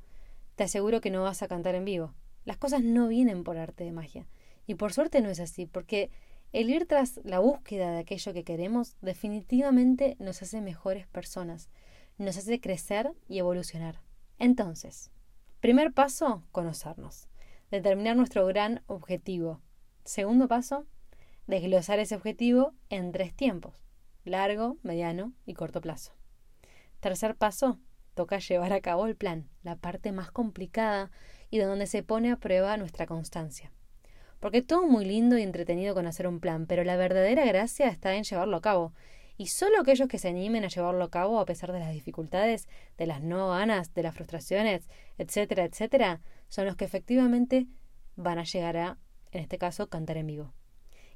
te 0.57 0.65
aseguro 0.65 1.01
que 1.01 1.11
no 1.11 1.23
vas 1.23 1.43
a 1.43 1.49
cantar 1.49 1.75
en 1.75 1.87
vivo. 1.87 2.15
Las 2.45 2.59
cosas 2.59 2.83
no 2.83 3.09
vienen 3.09 3.45
por 3.45 3.57
arte 3.57 3.85
de 3.85 3.93
magia. 3.93 4.27
Y 4.67 4.75
por 4.75 4.93
suerte 4.93 5.23
no 5.23 5.31
es 5.31 5.41
así, 5.41 5.67
porque 5.67 6.11
el 6.53 6.71
ir 6.71 6.87
tras 6.87 7.21
la 7.25 7.39
búsqueda 7.39 7.93
de 7.93 7.99
aquello 8.01 8.33
que 8.33 8.45
queremos 8.45 8.97
definitivamente 9.01 10.17
nos 10.19 10.43
hace 10.43 10.61
mejores 10.61 11.07
personas, 11.07 11.71
nos 12.19 12.37
hace 12.37 12.61
crecer 12.61 13.13
y 13.29 13.39
evolucionar. 13.39 14.01
Entonces, 14.39 15.11
primer 15.61 15.93
paso, 15.93 16.43
conocernos, 16.51 17.29
determinar 17.71 18.17
nuestro 18.17 18.47
gran 18.47 18.83
objetivo. 18.87 19.61
Segundo 20.05 20.49
paso, 20.49 20.87
desglosar 21.47 21.99
ese 22.01 22.17
objetivo 22.17 22.75
en 22.89 23.13
tres 23.13 23.35
tiempos, 23.35 23.75
largo, 24.25 24.79
mediano 24.83 25.33
y 25.47 25.55
corto 25.55 25.81
plazo. 25.81 26.13
Tercer 27.01 27.37
paso, 27.37 27.79
toca 28.15 28.39
llevar 28.39 28.73
a 28.73 28.81
cabo 28.81 29.07
el 29.07 29.17
plan, 29.17 29.49
la 29.63 29.77
parte 29.77 30.13
más 30.13 30.31
complicada 30.31 31.11
y 31.49 31.59
donde 31.59 31.87
se 31.87 32.03
pone 32.03 32.31
a 32.33 32.37
prueba 32.37 32.77
nuestra 32.77 33.07
constancia. 33.07 33.73
Porque 34.41 34.63
todo 34.63 34.87
muy 34.87 35.05
lindo 35.05 35.37
y 35.37 35.43
entretenido 35.43 35.95
con 35.95 36.07
hacer 36.07 36.27
un 36.27 36.41
plan, 36.41 36.67
pero 36.67 36.83
la 36.83 36.97
verdadera 36.97 37.45
gracia 37.45 37.89
está 37.89 38.15
en 38.15 38.25
llevarlo 38.25 38.57
a 38.57 38.63
cabo. 38.63 38.95
Y 39.37 39.47
solo 39.47 39.81
aquellos 39.81 40.09
que 40.09 40.19
se 40.19 40.29
animen 40.29 40.65
a 40.65 40.69
llevarlo 40.69 41.05
a 41.05 41.11
cabo 41.11 41.39
a 41.39 41.45
pesar 41.45 41.73
de 41.73 41.79
las 41.79 41.93
dificultades, 41.93 42.67
de 42.97 43.07
las 43.07 43.23
no 43.23 43.51
ganas, 43.51 43.93
de 43.95 44.03
las 44.03 44.15
frustraciones, 44.15 44.89
etcétera, 45.19 45.65
etcétera, 45.65 46.21
son 46.49 46.67
los 46.67 46.77
que 46.77 46.87
efectivamente 46.87 47.67
van 48.17 48.39
a 48.39 48.45
llegar 48.45 48.77
a, 48.79 48.99
en 49.31 49.43
este 49.43 49.59
caso, 49.59 49.89
cantar 49.89 50.17
en 50.17 50.27
vivo. 50.27 50.53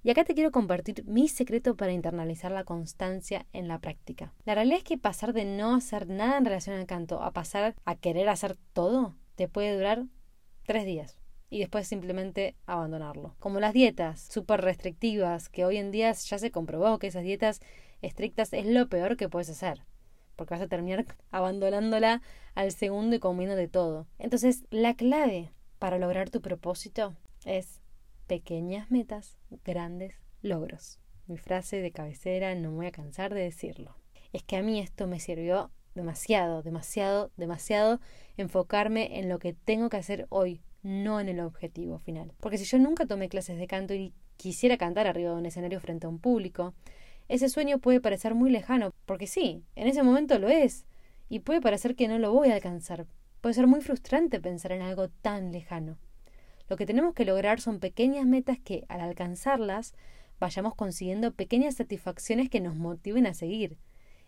Y 0.03 0.11
acá 0.11 0.25
te 0.25 0.35
quiero 0.35 0.53
compartir 0.53 1.03
mi 1.07 1.29
secreto 1.29 1.77
para 1.77 1.93
internalizar 1.93 2.53
la 2.53 2.65
constancia 2.65 3.47
en 3.55 3.69
la 3.69 3.79
práctica. 3.79 4.35
La 4.45 4.55
realidad 4.55 4.79
es 4.79 4.85
que 4.85 4.99
pasar 4.99 5.33
de 5.33 5.47
no 5.47 5.75
hacer 5.75 6.09
nada 6.09 6.37
en 6.37 6.45
relación 6.45 6.77
al 6.77 6.87
canto 6.87 7.23
a 7.23 7.33
pasar 7.33 7.75
a 7.87 7.97
querer 7.97 8.29
hacer 8.29 8.57
todo 8.75 9.15
te 9.35 9.49
puede 9.49 9.75
durar 9.75 10.05
tres 10.67 10.85
días 10.85 11.24
y 11.55 11.61
después 11.61 11.87
simplemente 11.87 12.57
abandonarlo. 12.67 13.37
Como 13.39 13.61
las 13.61 13.73
dietas 13.73 14.27
súper 14.29 14.63
restrictivas, 14.63 15.49
que 15.49 15.65
hoy 15.65 15.77
en 15.77 15.93
día 15.93 16.11
ya 16.11 16.37
se 16.37 16.51
comprobó 16.51 16.99
que 16.99 17.07
esas 17.07 17.23
dietas 17.23 17.61
estrictas 18.03 18.53
es 18.53 18.67
lo 18.67 18.89
peor 18.89 19.17
que 19.17 19.29
puedes 19.29 19.51
hacer, 19.51 19.85
porque 20.35 20.55
vas 20.55 20.63
a 20.63 20.67
terminar 20.67 21.07
abandonándola 21.31 22.23
al 22.57 22.73
segundo 22.73 23.15
y 23.15 23.21
comiendo 23.21 23.55
de 23.55 23.69
todo. 23.69 24.09
Entonces, 24.19 24.65
la 24.71 24.95
clave 24.95 25.53
para 25.79 26.01
lograr 26.01 26.29
tu 26.29 26.41
propósito 26.41 27.15
es 27.45 27.81
pequeñas 28.27 28.91
metas, 28.91 29.39
grandes 29.65 30.17
logros. 30.43 30.99
Mi 31.29 31.39
frase 31.39 31.77
de 31.77 31.93
cabecera, 31.93 32.57
no 32.57 32.71
me 32.71 32.77
voy 32.79 32.87
a 32.87 32.91
cansar 32.91 33.33
de 33.33 33.43
decirlo. 33.43 33.95
Es 34.33 34.43
que 34.43 34.57
a 34.57 34.63
mí 34.65 34.81
esto 34.81 35.07
me 35.07 35.21
sirvió 35.21 35.71
demasiado, 35.95 36.65
demasiado, 36.65 37.31
demasiado 37.37 38.01
enfocarme 38.37 39.21
en 39.21 39.29
lo 39.29 39.39
que 39.39 39.53
tengo 39.53 39.89
que 39.89 39.99
hacer 39.99 40.27
hoy, 40.31 40.61
no 40.85 41.19
en 41.19 41.29
el 41.29 41.41
objetivo 41.41 41.99
final. 41.99 42.33
Porque 42.39 42.59
si 42.59 42.65
yo 42.65 42.79
nunca 42.79 43.07
tomé 43.07 43.29
clases 43.29 43.59
de 43.59 43.67
canto 43.67 43.95
y 43.95 44.13
quisiera 44.37 44.77
cantar 44.77 45.09
arriba 45.09 45.31
de 45.31 45.39
un 45.39 45.47
escenario 45.47 45.81
frente 45.81 46.07
a 46.07 46.11
un 46.11 46.21
público, 46.21 46.75
ese 47.29 47.49
sueño 47.49 47.79
puede 47.79 48.01
parecer 48.01 48.35
muy 48.35 48.51
lejano, 48.51 48.93
porque 49.07 49.27
sí, 49.27 49.65
en 49.75 49.89
ese 49.89 50.03
momento 50.03 50.39
lo 50.39 50.49
es, 50.49 50.85
y 51.29 51.41
puede 51.41 51.63
parecer 51.63 51.97
que 51.97 52.07
no 52.07 52.19
lo 52.19 52.33
voy 52.33 52.51
a 52.51 52.55
alcanzar. 52.55 53.07
Puede 53.41 53.55
ser 53.55 53.67
muy 53.67 53.81
frustrante 53.81 54.41
pensar 54.41 54.73
en 54.73 54.83
algo 54.83 55.09
tan 55.09 55.53
lejano. 55.53 55.97
Lo 56.69 56.77
que 56.77 56.87
tenemos 56.87 57.15
que 57.15 57.25
lograr 57.25 57.61
son 57.61 57.81
pequeñas 57.81 58.27
metas 58.27 58.59
que, 58.59 58.85
al 58.89 59.01
alcanzarlas, 59.01 59.95
vayamos 60.39 60.75
consiguiendo 60.75 61.33
pequeñas 61.33 61.77
satisfacciones 61.77 62.51
que 62.51 62.61
nos 62.61 62.75
motiven 62.75 63.27
a 63.27 63.35
seguir. 63.35 63.79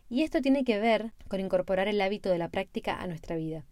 Y 0.09 0.23
esto 0.23 0.41
tiene 0.41 0.65
que 0.65 0.79
ver 0.79 1.13
con 1.29 1.41
incorporar 1.41 1.89
el 1.89 2.01
hábito 2.01 2.31
de 2.31 2.39
la 2.39 2.49
práctica 2.49 3.01
a 3.01 3.07
nuestra 3.07 3.37
vida. 3.37 3.65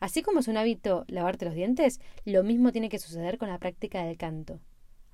Así 0.00 0.22
como 0.22 0.40
es 0.40 0.48
un 0.48 0.56
hábito 0.56 1.04
lavarte 1.08 1.44
los 1.44 1.54
dientes, 1.54 2.00
lo 2.24 2.44
mismo 2.44 2.72
tiene 2.72 2.88
que 2.88 2.98
suceder 2.98 3.38
con 3.38 3.48
la 3.48 3.58
práctica 3.58 4.04
del 4.04 4.16
canto. 4.16 4.60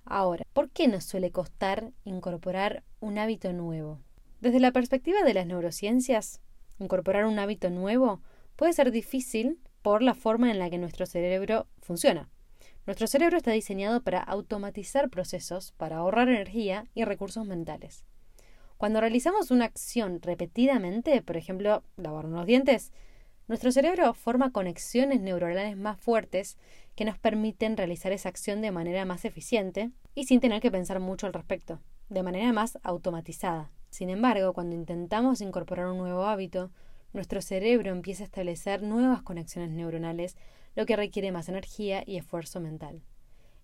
Ahora, 0.04 0.44
¿por 0.52 0.70
qué 0.70 0.88
nos 0.88 1.04
suele 1.04 1.30
costar 1.30 1.92
incorporar 2.04 2.82
un 3.00 3.18
hábito 3.18 3.52
nuevo? 3.52 4.00
Desde 4.40 4.60
la 4.60 4.72
perspectiva 4.72 5.22
de 5.22 5.32
las 5.32 5.46
neurociencias, 5.46 6.42
incorporar 6.78 7.24
un 7.24 7.38
hábito 7.38 7.70
nuevo 7.70 8.20
puede 8.56 8.74
ser 8.74 8.90
difícil 8.90 9.58
por 9.80 10.02
la 10.02 10.14
forma 10.14 10.50
en 10.50 10.58
la 10.58 10.68
que 10.68 10.78
nuestro 10.78 11.06
cerebro 11.06 11.66
funciona. 11.80 12.28
Nuestro 12.86 13.06
cerebro 13.06 13.38
está 13.38 13.52
diseñado 13.52 14.02
para 14.02 14.20
automatizar 14.20 15.08
procesos, 15.08 15.72
para 15.72 15.96
ahorrar 15.96 16.28
energía 16.28 16.84
y 16.94 17.04
recursos 17.04 17.46
mentales. 17.46 18.04
Cuando 18.76 19.00
realizamos 19.00 19.50
una 19.50 19.64
acción 19.64 20.20
repetidamente, 20.20 21.22
por 21.22 21.38
ejemplo, 21.38 21.82
lavarnos 21.96 22.40
los 22.40 22.46
dientes, 22.46 22.92
nuestro 23.46 23.70
cerebro 23.72 24.14
forma 24.14 24.52
conexiones 24.52 25.20
neuronales 25.20 25.76
más 25.76 26.00
fuertes 26.00 26.56
que 26.94 27.04
nos 27.04 27.18
permiten 27.18 27.76
realizar 27.76 28.12
esa 28.12 28.28
acción 28.28 28.62
de 28.62 28.70
manera 28.70 29.04
más 29.04 29.24
eficiente 29.24 29.90
y 30.14 30.24
sin 30.24 30.40
tener 30.40 30.62
que 30.62 30.70
pensar 30.70 31.00
mucho 31.00 31.26
al 31.26 31.34
respecto, 31.34 31.80
de 32.08 32.22
manera 32.22 32.52
más 32.52 32.78
automatizada. 32.82 33.70
Sin 33.90 34.08
embargo, 34.10 34.54
cuando 34.54 34.74
intentamos 34.74 35.40
incorporar 35.40 35.86
un 35.86 35.98
nuevo 35.98 36.24
hábito, 36.24 36.70
nuestro 37.12 37.42
cerebro 37.42 37.92
empieza 37.92 38.22
a 38.22 38.26
establecer 38.26 38.82
nuevas 38.82 39.22
conexiones 39.22 39.70
neuronales, 39.70 40.36
lo 40.74 40.86
que 40.86 40.96
requiere 40.96 41.30
más 41.30 41.48
energía 41.48 42.02
y 42.06 42.16
esfuerzo 42.16 42.60
mental. 42.60 43.02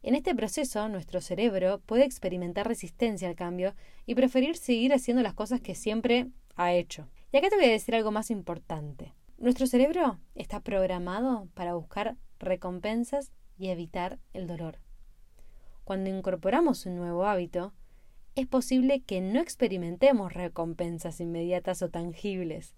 En 0.02 0.14
este 0.14 0.34
proceso, 0.34 0.88
nuestro 0.88 1.20
cerebro 1.20 1.80
puede 1.80 2.04
experimentar 2.04 2.68
resistencia 2.68 3.28
al 3.28 3.34
cambio 3.34 3.74
y 4.06 4.14
preferir 4.14 4.56
seguir 4.56 4.92
haciendo 4.92 5.22
las 5.22 5.34
cosas 5.34 5.60
que 5.60 5.74
siempre 5.74 6.28
ha 6.56 6.72
hecho. 6.72 7.08
Y 7.32 7.36
acá 7.36 7.48
te 7.48 7.56
voy 7.56 7.66
a 7.66 7.70
decir 7.70 7.94
algo 7.94 8.10
más 8.10 8.30
importante. 8.30 9.14
Nuestro 9.40 9.66
cerebro 9.66 10.18
está 10.34 10.60
programado 10.60 11.48
para 11.54 11.72
buscar 11.72 12.18
recompensas 12.38 13.32
y 13.56 13.68
evitar 13.68 14.18
el 14.34 14.46
dolor. 14.46 14.80
Cuando 15.84 16.10
incorporamos 16.10 16.84
un 16.84 16.96
nuevo 16.96 17.24
hábito, 17.24 17.72
es 18.34 18.46
posible 18.46 19.00
que 19.00 19.22
no 19.22 19.40
experimentemos 19.40 20.34
recompensas 20.34 21.22
inmediatas 21.22 21.80
o 21.80 21.88
tangibles, 21.88 22.74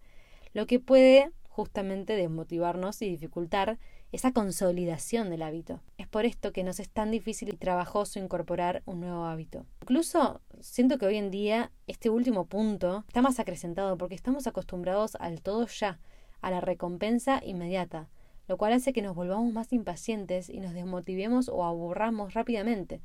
lo 0.53 0.69
que 0.69 0.79
puede 0.79 1.33
justamente 1.49 2.15
desmotivarnos 2.15 3.03
y 3.03 3.11
dificultar 3.11 3.81
esa 4.13 4.33
consolidación 4.33 5.31
del 5.31 5.43
hábito. 5.43 5.81
Es 5.99 6.07
por 6.07 6.27
esto 6.27 6.53
que 6.53 6.63
nos 6.63 6.79
es 6.79 6.89
tan 6.89 7.11
difícil 7.11 7.49
y 7.49 7.57
trabajoso 7.57 8.21
incorporar 8.21 8.85
un 8.87 9.01
nuevo 9.01 9.25
hábito. 9.25 9.67
Incluso 9.81 10.41
siento 10.61 10.97
que 10.97 11.07
hoy 11.07 11.17
en 11.17 11.33
día 11.33 11.73
este 11.89 12.09
último 12.09 12.47
punto 12.47 13.05
está 13.09 13.21
más 13.21 13.41
acrecentado 13.41 13.99
porque 13.99 14.15
estamos 14.15 14.47
acostumbrados 14.47 15.17
al 15.17 15.43
todo 15.43 15.67
ya, 15.67 15.99
a 16.43 16.51
la 16.51 16.61
recompensa 16.61 17.41
inmediata, 17.43 18.09
lo 18.47 18.59
cual 18.59 18.75
hace 18.75 18.93
que 18.93 19.01
nos 19.01 19.17
volvamos 19.17 19.51
más 19.55 19.73
impacientes 19.73 20.51
y 20.51 20.61
nos 20.61 20.75
desmotivemos 20.75 21.49
o 21.49 21.65
aburramos 21.65 22.35
rápidamente. 22.35 23.01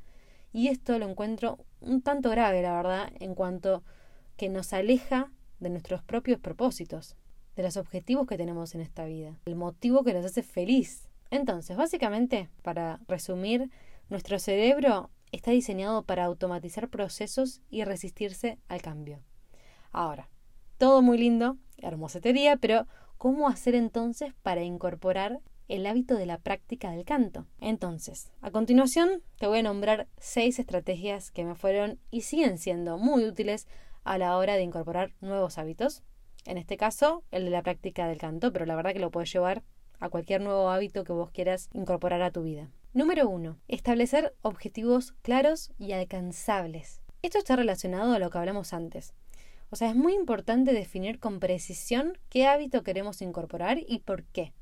Y 0.52 0.68
esto 0.68 0.98
lo 0.98 1.08
encuentro 1.08 1.58
un 1.80 2.02
tanto 2.02 2.28
grave, 2.28 2.60
la 2.60 2.74
verdad, 2.74 3.10
en 3.20 3.34
cuanto 3.34 3.82
que 4.36 4.50
nos 4.50 4.74
aleja 4.74 5.32
de 5.60 5.70
nuestros 5.70 6.02
propios 6.02 6.38
propósitos, 6.38 7.16
de 7.56 7.62
los 7.62 7.78
objetivos 7.78 8.26
que 8.26 8.36
tenemos 8.36 8.74
en 8.74 8.82
esta 8.82 9.06
vida, 9.06 9.38
el 9.46 9.56
motivo 9.56 10.04
que 10.04 10.12
nos 10.12 10.26
hace 10.26 10.42
feliz. 10.42 11.08
Entonces, 11.30 11.76
básicamente, 11.76 12.50
para 12.62 13.00
resumir, 13.08 13.70
Nuestro 14.10 14.38
cerebro 14.38 15.10
está 15.32 15.50
diseñado 15.50 16.02
para 16.02 16.24
automatizar 16.24 16.88
procesos 16.88 17.60
y 17.68 17.84
resistirse 17.84 18.58
al 18.68 18.80
cambio. 18.80 19.20
Ahora, 19.92 20.30
todo 20.78 21.02
muy 21.02 21.18
lindo, 21.18 21.56
hermosa 21.76 22.20
teoría, 22.20 22.56
pero 22.56 22.86
¿cómo 23.18 23.48
hacer 23.48 23.74
entonces 23.74 24.32
para 24.42 24.62
incorporar 24.62 25.40
el 25.66 25.84
hábito 25.86 26.14
de 26.14 26.24
la 26.24 26.38
práctica 26.38 26.92
del 26.92 27.04
canto? 27.04 27.46
Entonces, 27.60 28.30
a 28.40 28.52
continuación 28.52 29.22
te 29.38 29.48
voy 29.48 29.58
a 29.58 29.64
nombrar 29.64 30.06
seis 30.18 30.58
estrategias 30.60 31.32
que 31.32 31.44
me 31.44 31.56
fueron 31.56 31.98
y 32.12 32.22
siguen 32.22 32.58
siendo 32.58 32.96
muy 32.96 33.24
útiles 33.24 33.66
a 34.04 34.18
la 34.18 34.36
hora 34.36 34.54
de 34.54 34.62
incorporar 34.62 35.12
nuevos 35.20 35.58
hábitos. 35.58 36.04
En 36.46 36.56
este 36.56 36.76
caso, 36.76 37.24
el 37.32 37.44
de 37.44 37.50
la 37.50 37.62
práctica 37.62 38.06
del 38.06 38.18
canto, 38.18 38.52
pero 38.52 38.64
la 38.64 38.76
verdad 38.76 38.92
que 38.92 39.00
lo 39.00 39.10
puedes 39.10 39.32
llevar 39.32 39.64
a 39.98 40.08
cualquier 40.08 40.40
nuevo 40.40 40.70
hábito 40.70 41.02
que 41.02 41.12
vos 41.12 41.32
quieras 41.32 41.68
incorporar 41.72 42.22
a 42.22 42.30
tu 42.30 42.44
vida. 42.44 42.70
Número 42.94 43.28
1. 43.28 43.58
Establecer 43.66 44.34
objetivos 44.42 45.12
claros 45.22 45.72
y 45.76 45.92
alcanzables. 45.92 47.02
Esto 47.20 47.38
está 47.38 47.56
relacionado 47.56 48.12
a 48.12 48.20
lo 48.20 48.30
que 48.30 48.38
hablamos 48.38 48.72
antes. 48.72 49.12
O 49.70 49.76
sea, 49.76 49.90
es 49.90 49.96
muy 49.96 50.14
importante 50.14 50.72
definir 50.72 51.18
con 51.18 51.40
precisión 51.40 52.18
qué 52.28 52.46
hábito 52.46 52.82
queremos 52.82 53.20
incorporar 53.22 53.78
y 53.86 54.00
por 54.00 54.24
qué. 54.24 54.52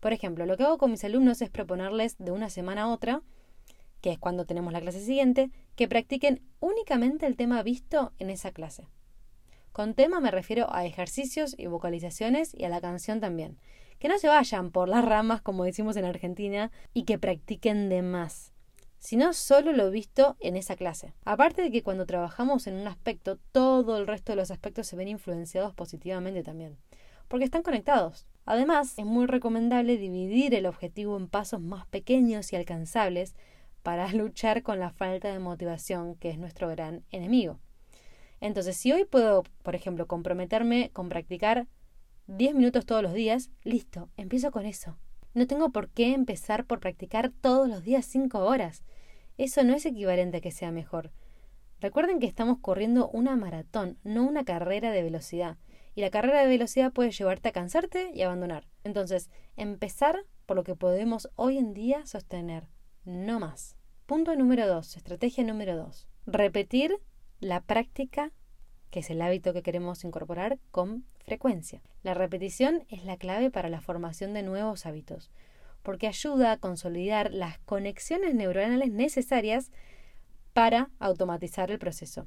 Por 0.00 0.12
ejemplo, 0.12 0.44
lo 0.46 0.56
que 0.56 0.64
hago 0.64 0.78
con 0.78 0.90
mis 0.90 1.04
alumnos 1.04 1.40
es 1.40 1.50
proponerles 1.50 2.16
de 2.18 2.30
una 2.30 2.50
semana 2.50 2.82
a 2.82 2.88
otra, 2.88 3.22
que 4.00 4.12
es 4.12 4.18
cuando 4.18 4.44
tenemos 4.44 4.72
la 4.72 4.80
clase 4.80 5.00
siguiente, 5.00 5.50
que 5.76 5.88
practiquen 5.88 6.42
únicamente 6.60 7.26
el 7.26 7.36
tema 7.36 7.62
visto 7.62 8.12
en 8.18 8.28
esa 8.28 8.52
clase. 8.52 8.88
Con 9.72 9.94
tema 9.94 10.20
me 10.20 10.30
refiero 10.30 10.72
a 10.72 10.84
ejercicios 10.84 11.54
y 11.58 11.66
vocalizaciones 11.66 12.54
y 12.54 12.64
a 12.64 12.68
la 12.68 12.80
canción 12.80 13.20
también 13.20 13.58
que 13.98 14.08
no 14.08 14.18
se 14.18 14.28
vayan 14.28 14.70
por 14.70 14.88
las 14.88 15.04
ramas, 15.04 15.40
como 15.40 15.64
decimos 15.64 15.96
en 15.96 16.04
Argentina, 16.04 16.70
y 16.92 17.04
que 17.04 17.18
practiquen 17.18 17.88
de 17.88 18.02
más, 18.02 18.52
sino 19.04 19.34
solo 19.34 19.72
lo 19.72 19.90
visto 19.90 20.34
en 20.40 20.56
esa 20.56 20.76
clase. 20.76 21.12
Aparte 21.26 21.60
de 21.60 21.70
que 21.70 21.82
cuando 21.82 22.06
trabajamos 22.06 22.66
en 22.66 22.76
un 22.76 22.86
aspecto, 22.86 23.36
todo 23.52 23.98
el 23.98 24.06
resto 24.06 24.32
de 24.32 24.36
los 24.36 24.50
aspectos 24.50 24.86
se 24.86 24.96
ven 24.96 25.08
influenciados 25.08 25.74
positivamente 25.74 26.42
también, 26.42 26.78
porque 27.28 27.44
están 27.44 27.62
conectados. 27.62 28.26
Además, 28.46 28.94
es 28.96 29.04
muy 29.04 29.26
recomendable 29.26 29.98
dividir 29.98 30.54
el 30.54 30.64
objetivo 30.64 31.18
en 31.18 31.28
pasos 31.28 31.60
más 31.60 31.86
pequeños 31.86 32.50
y 32.54 32.56
alcanzables 32.56 33.34
para 33.82 34.08
luchar 34.14 34.62
con 34.62 34.80
la 34.80 34.88
falta 34.88 35.30
de 35.30 35.38
motivación, 35.38 36.14
que 36.14 36.30
es 36.30 36.38
nuestro 36.38 36.70
gran 36.70 37.04
enemigo. 37.10 37.60
Entonces, 38.40 38.74
si 38.74 38.90
hoy 38.90 39.04
puedo, 39.04 39.42
por 39.62 39.74
ejemplo, 39.74 40.06
comprometerme 40.06 40.88
con 40.94 41.10
practicar 41.10 41.66
10 42.28 42.54
minutos 42.54 42.86
todos 42.86 43.02
los 43.02 43.12
días, 43.12 43.50
listo, 43.64 44.08
empiezo 44.16 44.50
con 44.50 44.64
eso. 44.64 44.96
No 45.34 45.46
tengo 45.46 45.70
por 45.72 45.90
qué 45.90 46.14
empezar 46.14 46.64
por 46.64 46.80
practicar 46.80 47.28
todos 47.28 47.68
los 47.68 47.82
días 47.82 48.06
5 48.06 48.38
horas. 48.38 48.82
Eso 49.36 49.64
no 49.64 49.74
es 49.74 49.84
equivalente 49.86 50.38
a 50.38 50.40
que 50.40 50.50
sea 50.50 50.70
mejor. 50.70 51.10
Recuerden 51.80 52.20
que 52.20 52.26
estamos 52.26 52.58
corriendo 52.60 53.08
una 53.08 53.36
maratón, 53.36 53.98
no 54.04 54.24
una 54.24 54.44
carrera 54.44 54.90
de 54.90 55.02
velocidad. 55.02 55.58
Y 55.94 56.00
la 56.00 56.10
carrera 56.10 56.40
de 56.40 56.48
velocidad 56.48 56.92
puede 56.92 57.10
llevarte 57.10 57.48
a 57.48 57.52
cansarte 57.52 58.10
y 58.14 58.22
abandonar. 58.22 58.66
Entonces, 58.84 59.30
empezar 59.56 60.24
por 60.46 60.56
lo 60.56 60.64
que 60.64 60.74
podemos 60.74 61.30
hoy 61.36 61.58
en 61.58 61.74
día 61.74 62.06
sostener, 62.06 62.68
no 63.04 63.40
más. 63.40 63.76
Punto 64.06 64.34
número 64.36 64.66
2, 64.66 64.96
estrategia 64.96 65.44
número 65.44 65.76
2. 65.76 66.08
Repetir 66.26 66.98
la 67.40 67.60
práctica 67.60 68.32
que 68.94 69.00
es 69.00 69.10
el 69.10 69.22
hábito 69.22 69.52
que 69.52 69.64
queremos 69.64 70.04
incorporar 70.04 70.60
con 70.70 71.04
frecuencia. 71.24 71.82
La 72.04 72.14
repetición 72.14 72.84
es 72.88 73.04
la 73.04 73.16
clave 73.16 73.50
para 73.50 73.68
la 73.68 73.80
formación 73.80 74.34
de 74.34 74.44
nuevos 74.44 74.86
hábitos, 74.86 75.32
porque 75.84 76.08
ayuda 76.08 76.50
a 76.50 76.56
consolidar 76.56 77.32
las 77.32 77.60
conexiones 77.60 78.34
neuronales 78.34 78.90
necesarias 78.90 79.70
para 80.54 80.90
automatizar 80.98 81.70
el 81.70 81.78
proceso. 81.78 82.26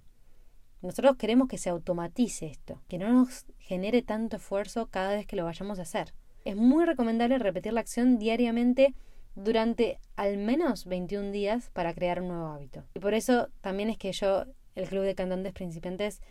Nosotros 0.81 1.17
queremos 1.17 1.47
que 1.47 1.57
se 1.57 1.71
automatice 1.71 2.45
esto, 2.45 2.81
que 2.87 2.99
no 2.99 3.11
nos 3.11 3.45
genere 3.57 4.03
tanto 4.03 4.37
esfuerzo 4.37 4.87
cada 4.91 5.15
vez 5.15 5.25
que 5.25 5.35
lo 5.35 5.43
vayamos 5.43 5.79
a 5.79 5.81
hacer. 5.81 6.13
Es 6.45 6.55
muy 6.55 6.85
recomendable 6.85 7.39
repetir 7.39 7.73
la 7.73 7.81
acción 7.81 8.19
diariamente 8.19 8.93
durante 9.33 9.99
al 10.15 10.37
menos 10.37 10.85
21 10.85 11.31
días 11.31 11.71
para 11.71 11.93
crear 11.95 12.21
un 12.21 12.27
nuevo 12.27 12.47
hábito. 12.47 12.83
Y 12.93 12.99
por 12.99 13.15
eso 13.15 13.49
también 13.61 13.89
es 13.89 13.97
que 13.97 14.11
yo, 14.11 14.45
el 14.75 14.87
Club 14.87 15.03
de 15.03 15.15
Cantantes 15.15 15.53
Principiantes, 15.53 16.21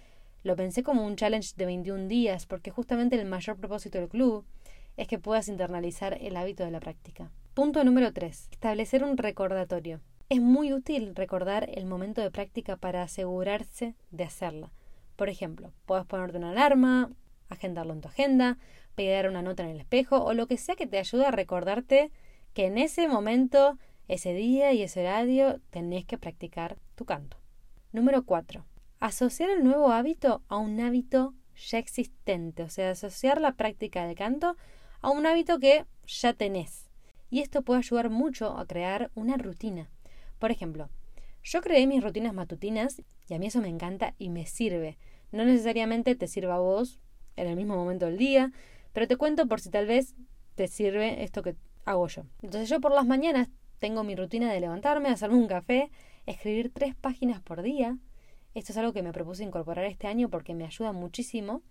lo 0.45 0.55
pensé 0.55 0.85
como 0.85 1.05
un 1.05 1.17
challenge 1.17 1.55
de 1.57 1.67
21 1.67 2.07
días 2.07 2.47
porque 2.47 2.71
justamente 2.71 3.21
el 3.21 3.27
mayor 3.27 3.57
propósito 3.57 3.99
del 3.99 4.09
club 4.09 4.47
es 4.97 5.09
que 5.09 5.19
puedas 5.19 5.49
internalizar 5.49 6.19
el 6.21 6.37
hábito 6.37 6.65
de 6.65 6.71
la 6.71 6.81
práctica. 6.81 7.31
Punto 7.55 7.85
número 7.85 8.13
3. 8.13 8.49
Establecer 8.51 9.05
un 9.05 9.17
recordatorio. 9.17 10.01
Es 10.29 10.41
muy 10.41 10.73
útil 10.73 11.15
recordar 11.15 11.69
el 11.73 11.87
momento 11.87 12.21
de 12.21 12.31
práctica 12.31 12.77
para 12.77 13.03
asegurarse 13.03 13.95
de 14.11 14.25
hacerla. 14.25 14.73
Por 15.17 15.29
ejemplo, 15.29 15.73
puedes 15.87 16.05
ponerte 16.07 16.39
una 16.39 16.51
alarma, 16.51 17.11
agendarlo 17.49 17.93
en 17.93 18.01
tu 18.01 18.09
agenda, 18.09 18.59
pegar 18.95 19.29
una 19.29 19.43
nota 19.43 19.63
en 19.63 19.71
el 19.71 19.81
espejo 19.81 20.25
o 20.25 20.35
lo 20.35 20.47
que 20.47 20.57
sea 20.57 20.77
que 20.77 20.87
te 20.87 20.99
ayude 20.99 21.27
a 21.27 21.31
recordarte 21.31 22.11
que 22.55 22.67
en 22.67 22.79
ese 22.79 23.09
momento, 23.09 23.79
ese 24.09 24.35
día 24.35 24.73
y 24.73 24.83
ese 24.83 25.01
horario 25.01 25.61
tenés 25.71 26.05
que 26.05 26.19
practicar 26.19 26.77
tu 26.95 27.05
canto. 27.05 27.37
Número 27.93 28.25
4 28.25 28.65
asociar 29.01 29.51
el 29.51 29.65
nuevo 29.65 29.93
hábito 29.93 30.43
a 30.49 30.57
un 30.57 30.81
hábito 30.81 31.35
ya 31.57 31.79
existente, 31.79 32.63
o 32.63 32.69
sea, 32.69 32.91
asociar 32.91 33.41
la 33.41 33.53
práctica 33.53 34.07
del 34.07 34.17
canto 34.17 34.57
a 35.07 35.11
un 35.11 35.25
hábito 35.25 35.61
que 35.61 35.87
ya 36.09 36.33
tenés. 36.33 36.91
Y 37.31 37.39
esto 37.39 37.63
puede 37.63 37.79
ayudar 37.79 38.11
mucho 38.11 38.59
a 38.59 38.67
crear 38.67 39.13
una 39.15 39.37
rutina. 39.37 39.89
Por 40.41 40.51
ejemplo, 40.51 40.91
yo 41.45 41.61
creé 41.61 41.87
mis 41.87 42.03
rutinas 42.03 42.35
matutinas 42.35 43.01
y 43.29 43.35
a 43.35 43.39
mí 43.39 43.47
eso 43.47 43.61
me 43.61 43.69
encanta 43.69 44.17
y 44.19 44.31
me 44.31 44.47
sirve. 44.47 44.99
No 45.31 45.45
necesariamente 45.45 46.17
te 46.17 46.27
sirva 46.27 46.57
a 46.57 46.59
vos 46.59 46.99
en 47.37 47.47
el 47.47 47.55
mismo 47.55 47.77
momento 47.77 48.07
del 48.07 48.19
día, 48.19 48.51
pero 48.93 49.07
te 49.07 49.17
cuento 49.17 49.47
por 49.47 49.61
si 49.61 49.71
tal 49.71 49.87
vez 49.87 50.17
te 50.57 50.67
sirve 50.67 51.23
esto 51.23 51.41
que 51.41 51.55
hago 51.85 52.09
yo. 52.09 52.25
Entonces 52.43 52.69
yo 52.69 52.81
por 52.81 52.91
las 52.91 53.07
mañanas 53.07 53.49
tengo 53.79 54.03
mi 54.03 54.17
rutina 54.17 54.53
de 54.53 54.59
levantarme, 54.59 55.11
hacerme 55.11 55.37
un 55.37 55.47
café, 55.47 55.93
escribir 56.27 56.73
tres 56.75 56.97
páginas 56.97 57.41
por 57.41 57.63
día, 57.63 57.97
esto 58.55 58.73
es 58.73 58.79
algo 58.79 58.93
que 58.93 59.05
me 59.05 59.13
propuse 59.13 59.45
incorporar 59.45 59.85
este 59.85 60.09
año 60.09 60.31
porque 60.31 60.53
me 60.53 60.65
ayuda 60.65 60.91
muchísimo. 60.91 61.63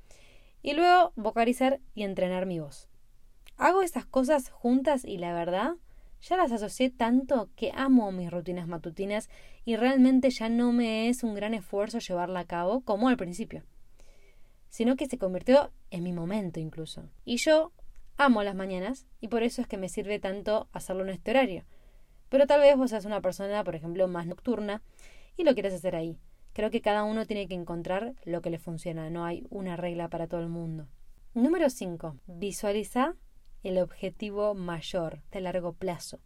Y 0.62 0.71
luego 0.71 1.12
vocalizar 1.17 1.82
y 1.95 2.04
entrenar 2.04 2.45
mi 2.45 2.60
voz. 2.60 2.88
Hago 3.58 3.82
estas 3.82 4.06
cosas 4.06 4.50
juntas 4.50 5.06
y 5.06 5.18
la 5.18 5.34
verdad, 5.34 5.76
ya 6.22 6.38
las 6.38 6.52
asocié 6.52 6.89
tanto 6.89 7.50
que 7.56 7.72
amo 7.74 8.12
mis 8.12 8.30
rutinas 8.30 8.68
matutinas 8.68 9.30
y 9.63 9.78
realmente 9.78 10.30
ya 10.30 10.50
no 10.50 10.72
me 10.72 11.08
es 11.08 11.24
un 11.24 11.36
gran 11.36 11.54
esfuerzo 11.54 12.00
llevarla 12.00 12.41
a 12.41 12.46
cabo 12.46 12.82
como 12.82 13.08
al 13.08 13.18
principio, 13.18 13.63
sino 14.70 14.96
que 14.96 15.08
se 15.08 15.18
convirtió 15.18 15.72
en 15.89 16.04
mi 16.04 16.12
momento 16.12 16.60
incluso. 16.60 17.10
Y 17.24 17.38
yo 17.38 17.72
amo 18.18 18.44
las 18.44 18.56
mañanas 18.56 19.08
y 19.22 19.30
por 19.30 19.44
eso 19.44 19.62
es 19.62 19.68
que 19.68 19.78
me 19.78 19.89
sirve 19.89 20.20
tanto 20.20 20.68
hacerlo 20.74 21.04
en 21.04 21.10
este 21.10 21.32
horario. 21.32 21.63
Pero 22.30 22.48
tal 22.48 22.60
vez 22.60 22.76
vos 22.76 22.89
seas 22.89 23.06
una 23.06 23.22
persona, 23.22 23.63
por 23.63 23.76
ejemplo, 23.76 24.08
más 24.08 24.28
nocturna 24.28 24.82
y 25.38 25.44
lo 25.44 25.54
quieres 25.54 25.74
hacer 25.74 25.96
ahí. 25.96 26.18
Creo 26.54 26.72
que 26.72 26.82
cada 26.82 27.04
uno 27.04 27.26
tiene 27.26 27.48
que 27.48 27.54
encontrar 27.54 28.15
lo 28.26 28.41
que 28.41 28.50
le 28.50 28.60
funciona, 28.60 29.10
no 29.10 29.26
hay 29.26 29.46
una 29.50 29.76
regla 29.76 30.10
para 30.10 30.28
todo 30.28 30.41
el 30.41 30.50
mundo. 30.50 30.88
Número 31.34 31.70
5. 31.70 32.18
Visualiza 32.28 33.15
el 33.65 33.80
objetivo 33.80 34.54
mayor 34.54 35.21
de 35.32 35.41
largo 35.41 35.73
plazo. 35.73 36.19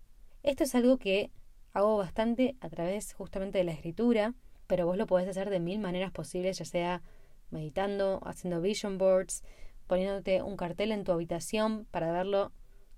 Esto 0.43 0.65
es 0.65 0.75
algo 0.75 0.97
que 0.97 1.32
hago 1.71 1.97
bastante 1.97 2.58
a 2.60 2.69
través 2.69 3.13
justamente 3.13 3.58
de 3.58 3.63
la 3.63 3.71
escritura, 3.71 4.34
pero 4.67 4.86
vos 4.86 4.97
lo 4.97 5.08
podés 5.08 5.28
hacer 5.30 5.49
de 5.49 5.60
mil 5.60 5.80
maneras 5.80 6.12
posibles, 6.12 6.58
ya 6.58 6.65
sea 6.65 7.02
meditando, 7.49 8.19
haciendo 8.25 8.62
vision 8.62 8.97
boards, 8.97 9.43
poniéndote 9.88 10.43
un 10.43 10.58
cartel 10.58 10.91
en 10.91 11.04
tu 11.04 11.12
habitación 11.12 11.86
para 11.91 12.12
verlo 12.12 12.52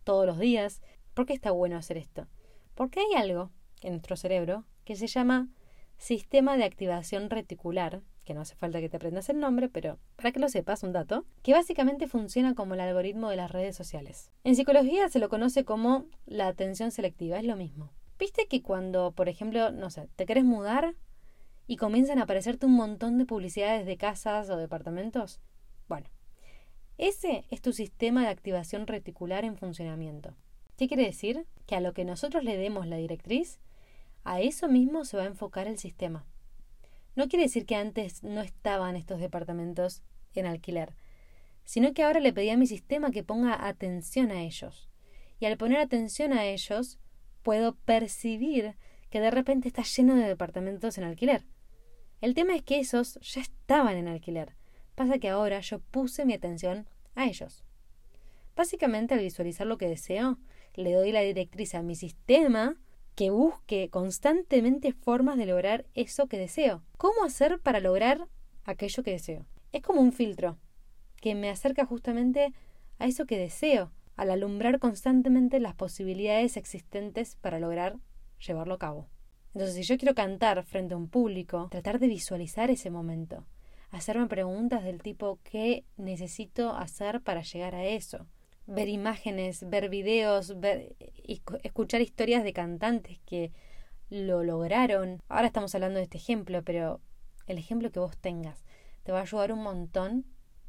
todos 0.03 0.25
los 0.25 0.39
días. 0.39 0.81
¿Por 1.13 1.25
qué 1.25 1.33
está 1.33 1.51
bueno 1.51 1.77
hacer 1.77 1.97
esto? 1.97 2.27
Porque 2.73 2.99
hay 2.99 3.21
algo 3.21 3.51
en 3.81 3.91
nuestro 3.93 4.15
cerebro 4.15 4.65
que 4.85 4.95
se 4.95 5.07
llama 5.07 5.49
sistema 5.97 6.57
de 6.57 6.63
activación 6.63 7.29
reticular, 7.29 8.01
que 8.31 8.35
no 8.35 8.41
hace 8.41 8.55
falta 8.55 8.79
que 8.79 8.87
te 8.87 8.95
aprendas 8.95 9.27
el 9.27 9.41
nombre, 9.41 9.67
pero 9.67 9.99
para 10.15 10.31
que 10.31 10.39
lo 10.39 10.47
sepas, 10.47 10.83
un 10.83 10.93
dato, 10.93 11.25
que 11.43 11.51
básicamente 11.51 12.07
funciona 12.07 12.55
como 12.55 12.75
el 12.75 12.79
algoritmo 12.79 13.29
de 13.29 13.35
las 13.35 13.51
redes 13.51 13.75
sociales. 13.75 14.31
En 14.45 14.55
psicología 14.55 15.09
se 15.09 15.19
lo 15.19 15.27
conoce 15.27 15.65
como 15.65 16.05
la 16.25 16.47
atención 16.47 16.91
selectiva, 16.91 17.37
es 17.37 17.43
lo 17.43 17.57
mismo. 17.57 17.91
¿Viste 18.17 18.47
que 18.47 18.61
cuando, 18.61 19.11
por 19.11 19.27
ejemplo, 19.27 19.71
no 19.71 19.89
sé, 19.89 20.07
te 20.15 20.25
querés 20.25 20.45
mudar 20.45 20.95
y 21.67 21.75
comienzan 21.75 22.19
a 22.19 22.23
aparecerte 22.23 22.67
un 22.67 22.71
montón 22.71 23.17
de 23.17 23.25
publicidades 23.25 23.85
de 23.85 23.97
casas 23.97 24.49
o 24.49 24.55
departamentos? 24.55 25.41
Bueno, 25.89 26.07
ese 26.97 27.43
es 27.49 27.61
tu 27.61 27.73
sistema 27.73 28.21
de 28.21 28.29
activación 28.29 28.87
reticular 28.87 29.43
en 29.43 29.57
funcionamiento. 29.57 30.37
¿Qué 30.77 30.87
quiere 30.87 31.03
decir? 31.03 31.45
Que 31.65 31.75
a 31.75 31.81
lo 31.81 31.91
que 31.91 32.05
nosotros 32.05 32.45
le 32.45 32.55
demos 32.55 32.87
la 32.87 32.95
directriz, 32.95 33.59
a 34.23 34.39
eso 34.39 34.69
mismo 34.69 35.03
se 35.03 35.17
va 35.17 35.23
a 35.23 35.27
enfocar 35.27 35.67
el 35.67 35.77
sistema. 35.77 36.25
No 37.15 37.27
quiere 37.27 37.43
decir 37.43 37.65
que 37.65 37.75
antes 37.75 38.23
no 38.23 38.41
estaban 38.41 38.95
estos 38.95 39.19
departamentos 39.19 40.01
en 40.33 40.45
alquiler, 40.45 40.95
sino 41.65 41.93
que 41.93 42.03
ahora 42.03 42.19
le 42.19 42.33
pedí 42.33 42.49
a 42.49 42.57
mi 42.57 42.67
sistema 42.67 43.11
que 43.11 43.23
ponga 43.23 43.67
atención 43.67 44.31
a 44.31 44.43
ellos. 44.43 44.89
Y 45.39 45.45
al 45.45 45.57
poner 45.57 45.79
atención 45.79 46.33
a 46.33 46.45
ellos, 46.45 46.99
puedo 47.43 47.75
percibir 47.75 48.75
que 49.09 49.19
de 49.19 49.31
repente 49.31 49.67
está 49.67 49.83
lleno 49.83 50.15
de 50.15 50.27
departamentos 50.27 50.97
en 50.97 51.03
alquiler. 51.03 51.43
El 52.21 52.33
tema 52.33 52.55
es 52.55 52.61
que 52.61 52.79
esos 52.79 53.19
ya 53.21 53.41
estaban 53.41 53.97
en 53.97 54.07
alquiler. 54.07 54.55
Pasa 54.95 55.19
que 55.19 55.29
ahora 55.29 55.59
yo 55.59 55.79
puse 55.79 56.25
mi 56.25 56.33
atención 56.33 56.87
a 57.15 57.25
ellos. 57.25 57.65
Básicamente, 58.55 59.13
al 59.13 59.21
visualizar 59.21 59.67
lo 59.67 59.77
que 59.77 59.87
deseo, 59.87 60.37
le 60.75 60.93
doy 60.93 61.11
la 61.11 61.21
directriz 61.21 61.75
a 61.75 61.81
mi 61.81 61.95
sistema 61.95 62.77
que 63.15 63.29
busque 63.29 63.89
constantemente 63.89 64.93
formas 64.93 65.37
de 65.37 65.45
lograr 65.45 65.85
eso 65.93 66.27
que 66.27 66.37
deseo. 66.37 66.83
¿Cómo 66.97 67.23
hacer 67.23 67.59
para 67.59 67.79
lograr 67.79 68.27
aquello 68.63 69.03
que 69.03 69.11
deseo? 69.11 69.45
Es 69.71 69.81
como 69.81 70.01
un 70.01 70.11
filtro 70.11 70.57
que 71.17 71.35
me 71.35 71.49
acerca 71.49 71.85
justamente 71.85 72.53
a 72.99 73.05
eso 73.05 73.25
que 73.25 73.37
deseo, 73.37 73.91
al 74.15 74.31
alumbrar 74.31 74.79
constantemente 74.79 75.59
las 75.59 75.75
posibilidades 75.75 76.57
existentes 76.57 77.35
para 77.35 77.59
lograr 77.59 77.97
llevarlo 78.45 78.75
a 78.75 78.79
cabo. 78.79 79.07
Entonces, 79.53 79.75
si 79.75 79.83
yo 79.83 79.97
quiero 79.97 80.15
cantar 80.15 80.63
frente 80.63 80.93
a 80.93 80.97
un 80.97 81.09
público, 81.09 81.67
tratar 81.69 81.99
de 81.99 82.07
visualizar 82.07 82.69
ese 82.69 82.89
momento, 82.89 83.45
hacerme 83.89 84.27
preguntas 84.27 84.83
del 84.83 85.01
tipo 85.01 85.39
¿qué 85.43 85.83
necesito 85.97 86.73
hacer 86.73 87.21
para 87.21 87.41
llegar 87.41 87.75
a 87.75 87.85
eso? 87.85 88.27
Ver 88.67 88.87
imágenes, 88.87 89.67
ver 89.69 89.89
videos, 89.89 90.59
ver, 90.59 90.95
escuchar 91.63 92.01
historias 92.01 92.43
de 92.43 92.53
cantantes 92.53 93.19
que 93.25 93.51
lo 94.09 94.43
lograron. 94.43 95.21
Ahora 95.29 95.47
estamos 95.47 95.73
hablando 95.73 95.97
de 95.97 96.03
este 96.03 96.17
ejemplo, 96.17 96.63
pero 96.63 97.01
el 97.47 97.57
ejemplo 97.57 97.91
que 97.91 97.99
vos 97.99 98.17
tengas 98.17 98.63
te 99.03 99.11
va 99.11 99.19
a 99.19 99.23
ayudar 99.23 99.51
un 99.51 99.63
montón 99.63 100.25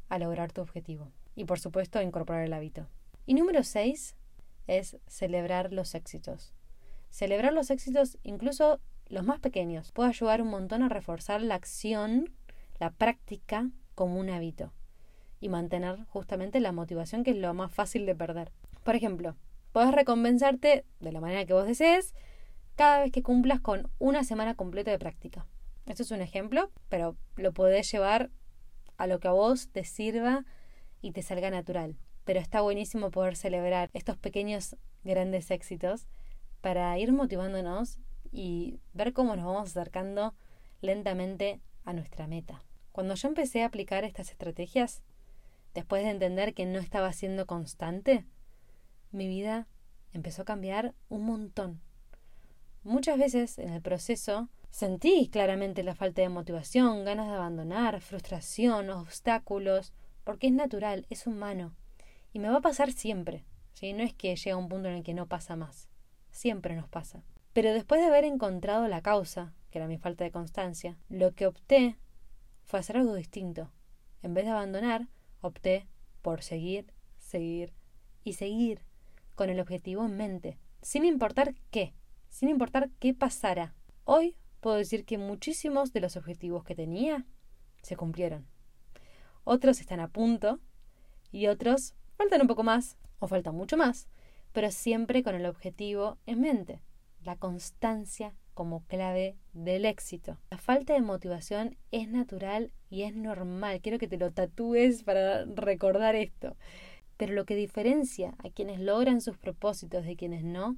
a 0.09 0.17
lograr 0.19 0.51
tu 0.51 0.61
objetivo. 0.61 1.11
Y 1.35 1.45
por 1.45 1.59
supuesto, 1.59 2.01
incorporar 2.01 2.45
el 2.45 2.53
hábito. 2.53 2.87
Y 3.25 3.35
número 3.35 3.63
6 3.63 4.15
es 4.67 4.97
celebrar 5.07 5.71
los 5.71 5.95
éxitos. 5.95 6.53
Celebrar 7.09 7.53
los 7.53 7.69
éxitos, 7.69 8.17
incluso 8.23 8.79
los 9.07 9.23
más 9.23 9.39
pequeños, 9.39 9.91
puede 9.91 10.09
ayudar 10.09 10.41
un 10.41 10.49
montón 10.49 10.81
a 10.83 10.89
reforzar 10.89 11.41
la 11.41 11.55
acción, 11.55 12.33
la 12.79 12.91
práctica 12.91 13.69
como 13.95 14.19
un 14.19 14.29
hábito 14.29 14.73
y 15.43 15.49
mantener 15.49 16.05
justamente 16.05 16.61
la 16.61 16.71
motivación 16.71 17.25
que 17.25 17.31
es 17.31 17.37
lo 17.37 17.53
más 17.53 17.69
fácil 17.69 18.05
de 18.05 18.15
perder. 18.15 18.53
Por 18.85 18.95
ejemplo, 18.95 19.35
puedes 19.73 19.91
recompensarte 19.91 20.85
de 21.01 21.11
la 21.11 21.19
manera 21.19 21.45
que 21.45 21.51
vos 21.51 21.67
desees 21.67 22.13
cada 22.77 23.01
vez 23.01 23.11
que 23.11 23.23
cumplas 23.23 23.59
con 23.59 23.91
una 23.99 24.23
semana 24.23 24.55
completa 24.55 24.91
de 24.91 24.99
práctica. 24.99 25.45
Esto 25.85 26.03
es 26.03 26.11
un 26.11 26.21
ejemplo, 26.21 26.71
pero 26.87 27.17
lo 27.35 27.51
podés 27.51 27.91
llevar 27.91 28.31
a 28.95 29.05
lo 29.05 29.19
que 29.19 29.27
a 29.27 29.33
vos 29.33 29.67
te 29.67 29.83
sirva 29.83 30.45
y 31.01 31.11
te 31.11 31.21
salga 31.21 31.49
natural. 31.49 31.97
Pero 32.23 32.39
está 32.39 32.61
buenísimo 32.61 33.11
poder 33.11 33.35
celebrar 33.35 33.89
estos 33.91 34.15
pequeños 34.15 34.77
grandes 35.03 35.51
éxitos 35.51 36.07
para 36.61 36.97
ir 36.97 37.11
motivándonos 37.11 37.99
y 38.31 38.79
ver 38.93 39.11
cómo 39.11 39.35
nos 39.35 39.43
vamos 39.43 39.71
acercando 39.71 40.35
lentamente 40.79 41.59
a 41.83 41.91
nuestra 41.91 42.27
meta. 42.27 42.63
Cuando 42.93 43.15
yo 43.15 43.27
empecé 43.27 43.63
a 43.63 43.65
aplicar 43.65 44.05
estas 44.05 44.29
estrategias, 44.29 45.03
después 45.73 46.03
de 46.03 46.11
entender 46.11 46.53
que 46.53 46.65
no 46.65 46.79
estaba 46.79 47.11
siendo 47.13 47.45
constante, 47.45 48.25
mi 49.11 49.27
vida 49.27 49.67
empezó 50.11 50.43
a 50.43 50.45
cambiar 50.45 50.93
un 51.09 51.25
montón. 51.25 51.81
Muchas 52.83 53.17
veces 53.17 53.57
en 53.59 53.69
el 53.69 53.81
proceso 53.81 54.49
sentí 54.69 55.29
claramente 55.29 55.83
la 55.83 55.95
falta 55.95 56.21
de 56.21 56.29
motivación, 56.29 57.05
ganas 57.05 57.27
de 57.27 57.33
abandonar, 57.33 58.01
frustración, 58.01 58.89
obstáculos, 58.89 59.93
porque 60.23 60.47
es 60.47 60.53
natural, 60.53 61.05
es 61.09 61.27
humano. 61.27 61.75
Y 62.33 62.39
me 62.39 62.49
va 62.49 62.57
a 62.57 62.61
pasar 62.61 62.91
siempre. 62.91 63.45
¿sí? 63.73 63.93
No 63.93 64.03
es 64.03 64.13
que 64.13 64.35
llega 64.35 64.57
un 64.57 64.69
punto 64.69 64.89
en 64.89 64.95
el 64.95 65.03
que 65.03 65.13
no 65.13 65.27
pasa 65.27 65.55
más 65.55 65.87
siempre 66.33 66.75
nos 66.75 66.89
pasa. 66.89 67.23
Pero 67.53 67.71
después 67.71 68.01
de 68.01 68.07
haber 68.07 68.25
encontrado 68.25 68.87
la 68.89 69.01
causa, 69.01 69.53
que 69.69 69.77
era 69.77 69.87
mi 69.87 69.97
falta 69.97 70.25
de 70.25 70.31
constancia, 70.31 70.97
lo 71.07 71.31
que 71.33 71.47
opté 71.47 71.97
fue 72.63 72.79
hacer 72.79 72.97
algo 72.97 73.13
distinto. 73.13 73.71
En 74.21 74.33
vez 74.33 74.45
de 74.45 74.51
abandonar, 74.51 75.07
opté 75.43 75.87
por 76.21 76.41
seguir, 76.41 76.91
seguir 77.19 77.73
y 78.23 78.33
seguir 78.33 78.81
con 79.35 79.49
el 79.49 79.59
objetivo 79.59 80.05
en 80.05 80.15
mente, 80.15 80.57
sin 80.81 81.05
importar 81.05 81.53
qué, 81.69 81.93
sin 82.29 82.49
importar 82.49 82.89
qué 82.99 83.13
pasara. 83.13 83.75
Hoy 84.05 84.37
puedo 84.61 84.77
decir 84.77 85.05
que 85.05 85.17
muchísimos 85.17 85.91
de 85.91 85.99
los 85.99 86.15
objetivos 86.15 86.63
que 86.63 86.75
tenía 86.75 87.25
se 87.81 87.97
cumplieron. 87.97 88.47
Otros 89.43 89.81
están 89.81 89.99
a 89.99 90.07
punto 90.07 90.59
y 91.31 91.47
otros 91.47 91.93
faltan 92.15 92.41
un 92.41 92.47
poco 92.47 92.63
más 92.63 92.97
o 93.19 93.27
faltan 93.27 93.55
mucho 93.55 93.75
más, 93.75 94.07
pero 94.53 94.71
siempre 94.71 95.23
con 95.23 95.35
el 95.35 95.45
objetivo 95.45 96.17
en 96.25 96.39
mente, 96.39 96.81
la 97.21 97.35
constancia 97.35 98.33
como 98.53 98.83
clave 98.85 99.35
del 99.53 99.85
éxito. 99.85 100.37
La 100.51 100.57
falta 100.57 100.93
de 100.93 101.01
motivación 101.01 101.77
es 101.91 102.07
natural 102.07 102.71
y 102.89 103.03
es 103.03 103.15
normal. 103.15 103.81
Quiero 103.81 103.99
que 103.99 104.07
te 104.07 104.17
lo 104.17 104.31
tatúes 104.31 105.03
para 105.03 105.45
recordar 105.45 106.15
esto. 106.15 106.55
Pero 107.17 107.33
lo 107.33 107.45
que 107.45 107.55
diferencia 107.55 108.35
a 108.39 108.49
quienes 108.49 108.79
logran 108.79 109.21
sus 109.21 109.37
propósitos 109.37 110.05
de 110.05 110.15
quienes 110.15 110.43
no 110.43 110.77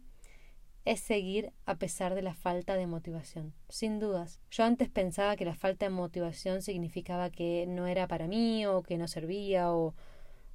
es 0.85 0.99
seguir 0.99 1.51
a 1.65 1.75
pesar 1.75 2.13
de 2.13 2.21
la 2.21 2.35
falta 2.35 2.75
de 2.75 2.87
motivación. 2.87 3.53
Sin 3.69 3.99
dudas. 3.99 4.39
Yo 4.51 4.63
antes 4.63 4.89
pensaba 4.89 5.35
que 5.35 5.45
la 5.45 5.55
falta 5.55 5.85
de 5.85 5.89
motivación 5.89 6.61
significaba 6.61 7.31
que 7.31 7.65
no 7.67 7.87
era 7.87 8.07
para 8.07 8.27
mí 8.27 8.65
o 8.67 8.83
que 8.83 8.97
no 8.97 9.07
servía 9.07 9.71
o, 9.73 9.95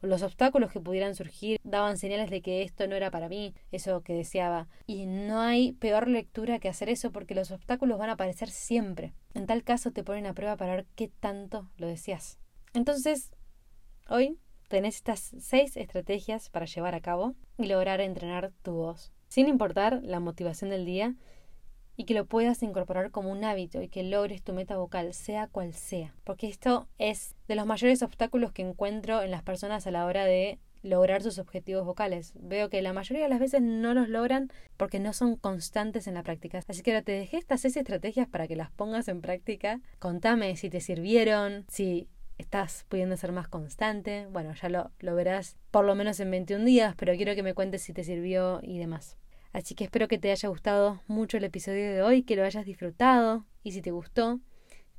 los 0.01 0.23
obstáculos 0.23 0.73
que 0.73 0.81
pudieran 0.81 1.15
surgir 1.15 1.61
daban 1.63 1.99
señales 1.99 2.31
de 2.31 2.43
que 2.43 2.63
esto 2.63 2.87
no 2.87 2.97
era 2.97 3.11
para 3.11 3.29
mí, 3.29 3.55
eso 3.71 4.03
que 4.03 4.15
deseaba. 4.15 4.69
Y 4.87 5.07
no 5.07 5.41
hay 5.41 5.73
peor 5.73 6.09
lectura 6.09 6.59
que 6.59 6.69
hacer 6.69 6.89
eso 6.89 7.13
porque 7.13 7.35
los 7.35 7.51
obstáculos 7.51 7.99
van 7.99 8.11
a 8.11 8.15
aparecer 8.15 8.51
siempre. 8.51 9.15
En 9.35 9.47
tal 9.47 9.63
caso 9.63 9.91
te 9.91 10.05
ponen 10.05 10.27
a 10.27 10.35
prueba 10.35 10.57
para 10.57 10.77
ver 10.77 10.87
qué 10.97 11.09
tanto 11.09 11.71
lo 11.77 11.87
deseas. 11.87 12.39
Entonces, 12.73 13.31
hoy 14.09 14.39
tenés 14.69 14.97
estas 14.97 15.35
seis 15.39 15.77
estrategias 15.77 16.49
para 16.49 16.67
llevar 16.67 16.95
a 16.95 17.01
cabo 17.01 17.35
y 17.59 17.67
lograr 17.67 18.01
entrenar 18.01 18.53
tu 18.63 18.73
voz. 18.73 19.13
Sin 19.29 19.49
importar 19.49 20.01
la 20.03 20.21
motivación 20.21 20.71
del 20.71 20.85
día, 20.85 21.15
y 22.01 22.05
que 22.05 22.15
lo 22.15 22.25
puedas 22.25 22.63
incorporar 22.63 23.11
como 23.11 23.31
un 23.31 23.45
hábito 23.45 23.83
y 23.83 23.89
que 23.89 24.03
logres 24.03 24.43
tu 24.43 24.55
meta 24.55 24.79
vocal, 24.79 25.13
sea 25.13 25.49
cual 25.49 25.75
sea. 25.75 26.15
Porque 26.25 26.49
esto 26.49 26.89
es 26.97 27.37
de 27.47 27.57
los 27.57 27.67
mayores 27.67 28.03
obstáculos 28.03 28.53
que 28.53 28.63
encuentro 28.63 29.21
en 29.21 29.31
las 29.31 29.43
personas 29.43 29.87
a 29.87 29.91
la 29.91 30.07
hora 30.07 30.25
de 30.25 30.59
lograr 30.83 31.23
sus 31.23 31.39
objetivos 31.39 31.85
vocales. 31.85 32.33
Veo 32.37 32.71
que 32.71 32.81
la 32.81 32.95
mayoría 32.95 33.25
de 33.25 33.29
las 33.29 33.39
veces 33.39 33.61
no 33.61 33.93
los 33.93 34.09
logran 34.09 34.51
porque 34.79 34.99
no 34.99 35.13
son 35.13 35.37
constantes 35.37 36.07
en 36.07 36.15
la 36.15 36.23
práctica. 36.23 36.63
Así 36.67 36.81
que 36.81 36.93
ahora 36.93 37.03
te 37.03 37.13
dejé 37.13 37.37
estas 37.37 37.61
seis 37.61 37.77
estrategias 37.77 38.27
para 38.27 38.49
que 38.49 38.57
las 38.57 38.71
pongas 38.71 39.07
en 39.09 39.21
práctica. 39.21 39.83
Contame 39.99 40.57
si 40.57 40.71
te 40.71 40.81
sirvieron, 40.81 41.67
si 41.69 42.09
estás 42.39 42.87
pudiendo 42.89 43.19
ser 43.19 43.33
más 43.33 43.49
constante. 43.49 44.27
Bueno, 44.33 44.55
ya 44.55 44.71
lo, 44.71 44.91
lo 45.01 45.15
verás 45.15 45.59
por 45.71 45.85
lo 45.85 45.95
menos 45.95 46.19
en 46.19 46.31
21 46.31 46.65
días, 46.65 46.95
pero 46.97 47.15
quiero 47.15 47.35
que 47.35 47.43
me 47.43 47.53
cuentes 47.53 47.83
si 47.83 47.93
te 47.93 48.05
sirvió 48.05 48.61
y 48.63 48.79
demás. 48.79 49.19
Así 49.53 49.75
que 49.75 49.85
espero 49.85 50.09
que 50.09 50.19
te 50.19 50.31
haya 50.31 50.49
gustado 50.49 51.01
mucho 51.09 51.37
el 51.37 51.45
episodio 51.45 51.93
de 51.93 52.03
hoy, 52.03 52.23
que 52.23 52.37
lo 52.37 52.45
hayas 52.45 52.65
disfrutado 52.65 53.47
y 53.63 53.73
si 53.73 53.83
te 53.83 53.91
gustó, 53.91 54.41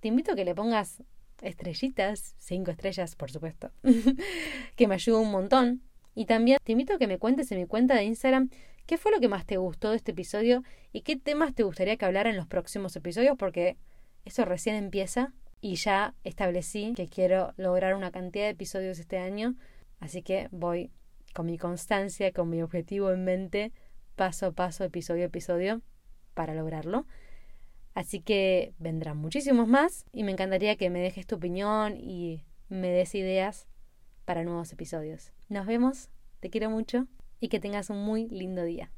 te 0.01 0.09
invito 0.09 0.33
a 0.33 0.35
que 0.35 0.45
le 0.45 0.55
pongas 0.55 1.03
estrellitas, 1.41 2.35
cinco 2.37 2.71
estrellas 2.71 3.15
por 3.15 3.31
supuesto, 3.31 3.71
que 4.75 4.87
me 4.87 4.95
ayuda 4.95 5.19
un 5.19 5.31
montón. 5.31 5.81
Y 6.13 6.25
también 6.25 6.57
te 6.63 6.73
invito 6.73 6.93
a 6.93 6.97
que 6.97 7.07
me 7.07 7.17
cuentes 7.17 7.51
en 7.51 7.59
mi 7.59 7.65
cuenta 7.65 7.95
de 7.95 8.03
Instagram 8.03 8.49
qué 8.85 8.97
fue 8.97 9.11
lo 9.11 9.21
que 9.21 9.29
más 9.29 9.45
te 9.45 9.55
gustó 9.55 9.91
de 9.91 9.95
este 9.95 10.11
episodio 10.11 10.63
y 10.91 11.01
qué 11.01 11.15
temas 11.15 11.55
te 11.55 11.63
gustaría 11.63 11.95
que 11.95 12.05
hablara 12.05 12.29
en 12.29 12.35
los 12.35 12.47
próximos 12.47 12.95
episodios 12.97 13.37
porque 13.37 13.77
eso 14.25 14.43
recién 14.43 14.75
empieza 14.75 15.33
y 15.61 15.75
ya 15.75 16.13
establecí 16.23 16.93
que 16.95 17.07
quiero 17.07 17.53
lograr 17.55 17.95
una 17.95 18.11
cantidad 18.11 18.45
de 18.45 18.51
episodios 18.51 18.99
este 18.99 19.17
año, 19.17 19.55
así 19.99 20.23
que 20.23 20.49
voy 20.51 20.91
con 21.33 21.45
mi 21.45 21.57
constancia, 21.57 22.33
con 22.33 22.49
mi 22.49 22.61
objetivo 22.61 23.11
en 23.11 23.23
mente 23.23 23.71
paso 24.15 24.47
a 24.47 24.51
paso, 24.51 24.83
episodio 24.83 25.23
a 25.23 25.27
episodio, 25.27 25.81
para 26.33 26.53
lograrlo. 26.55 27.05
Así 27.93 28.21
que 28.21 28.73
vendrán 28.79 29.17
muchísimos 29.17 29.67
más 29.67 30.05
y 30.13 30.23
me 30.23 30.31
encantaría 30.31 30.77
que 30.77 30.89
me 30.89 30.99
dejes 30.99 31.27
tu 31.27 31.35
opinión 31.35 31.97
y 31.97 32.43
me 32.69 32.89
des 32.89 33.13
ideas 33.15 33.67
para 34.25 34.43
nuevos 34.43 34.71
episodios. 34.71 35.33
Nos 35.49 35.65
vemos, 35.65 36.09
te 36.39 36.49
quiero 36.49 36.69
mucho 36.69 37.07
y 37.39 37.49
que 37.49 37.59
tengas 37.59 37.89
un 37.89 38.03
muy 38.03 38.29
lindo 38.29 38.63
día. 38.63 38.91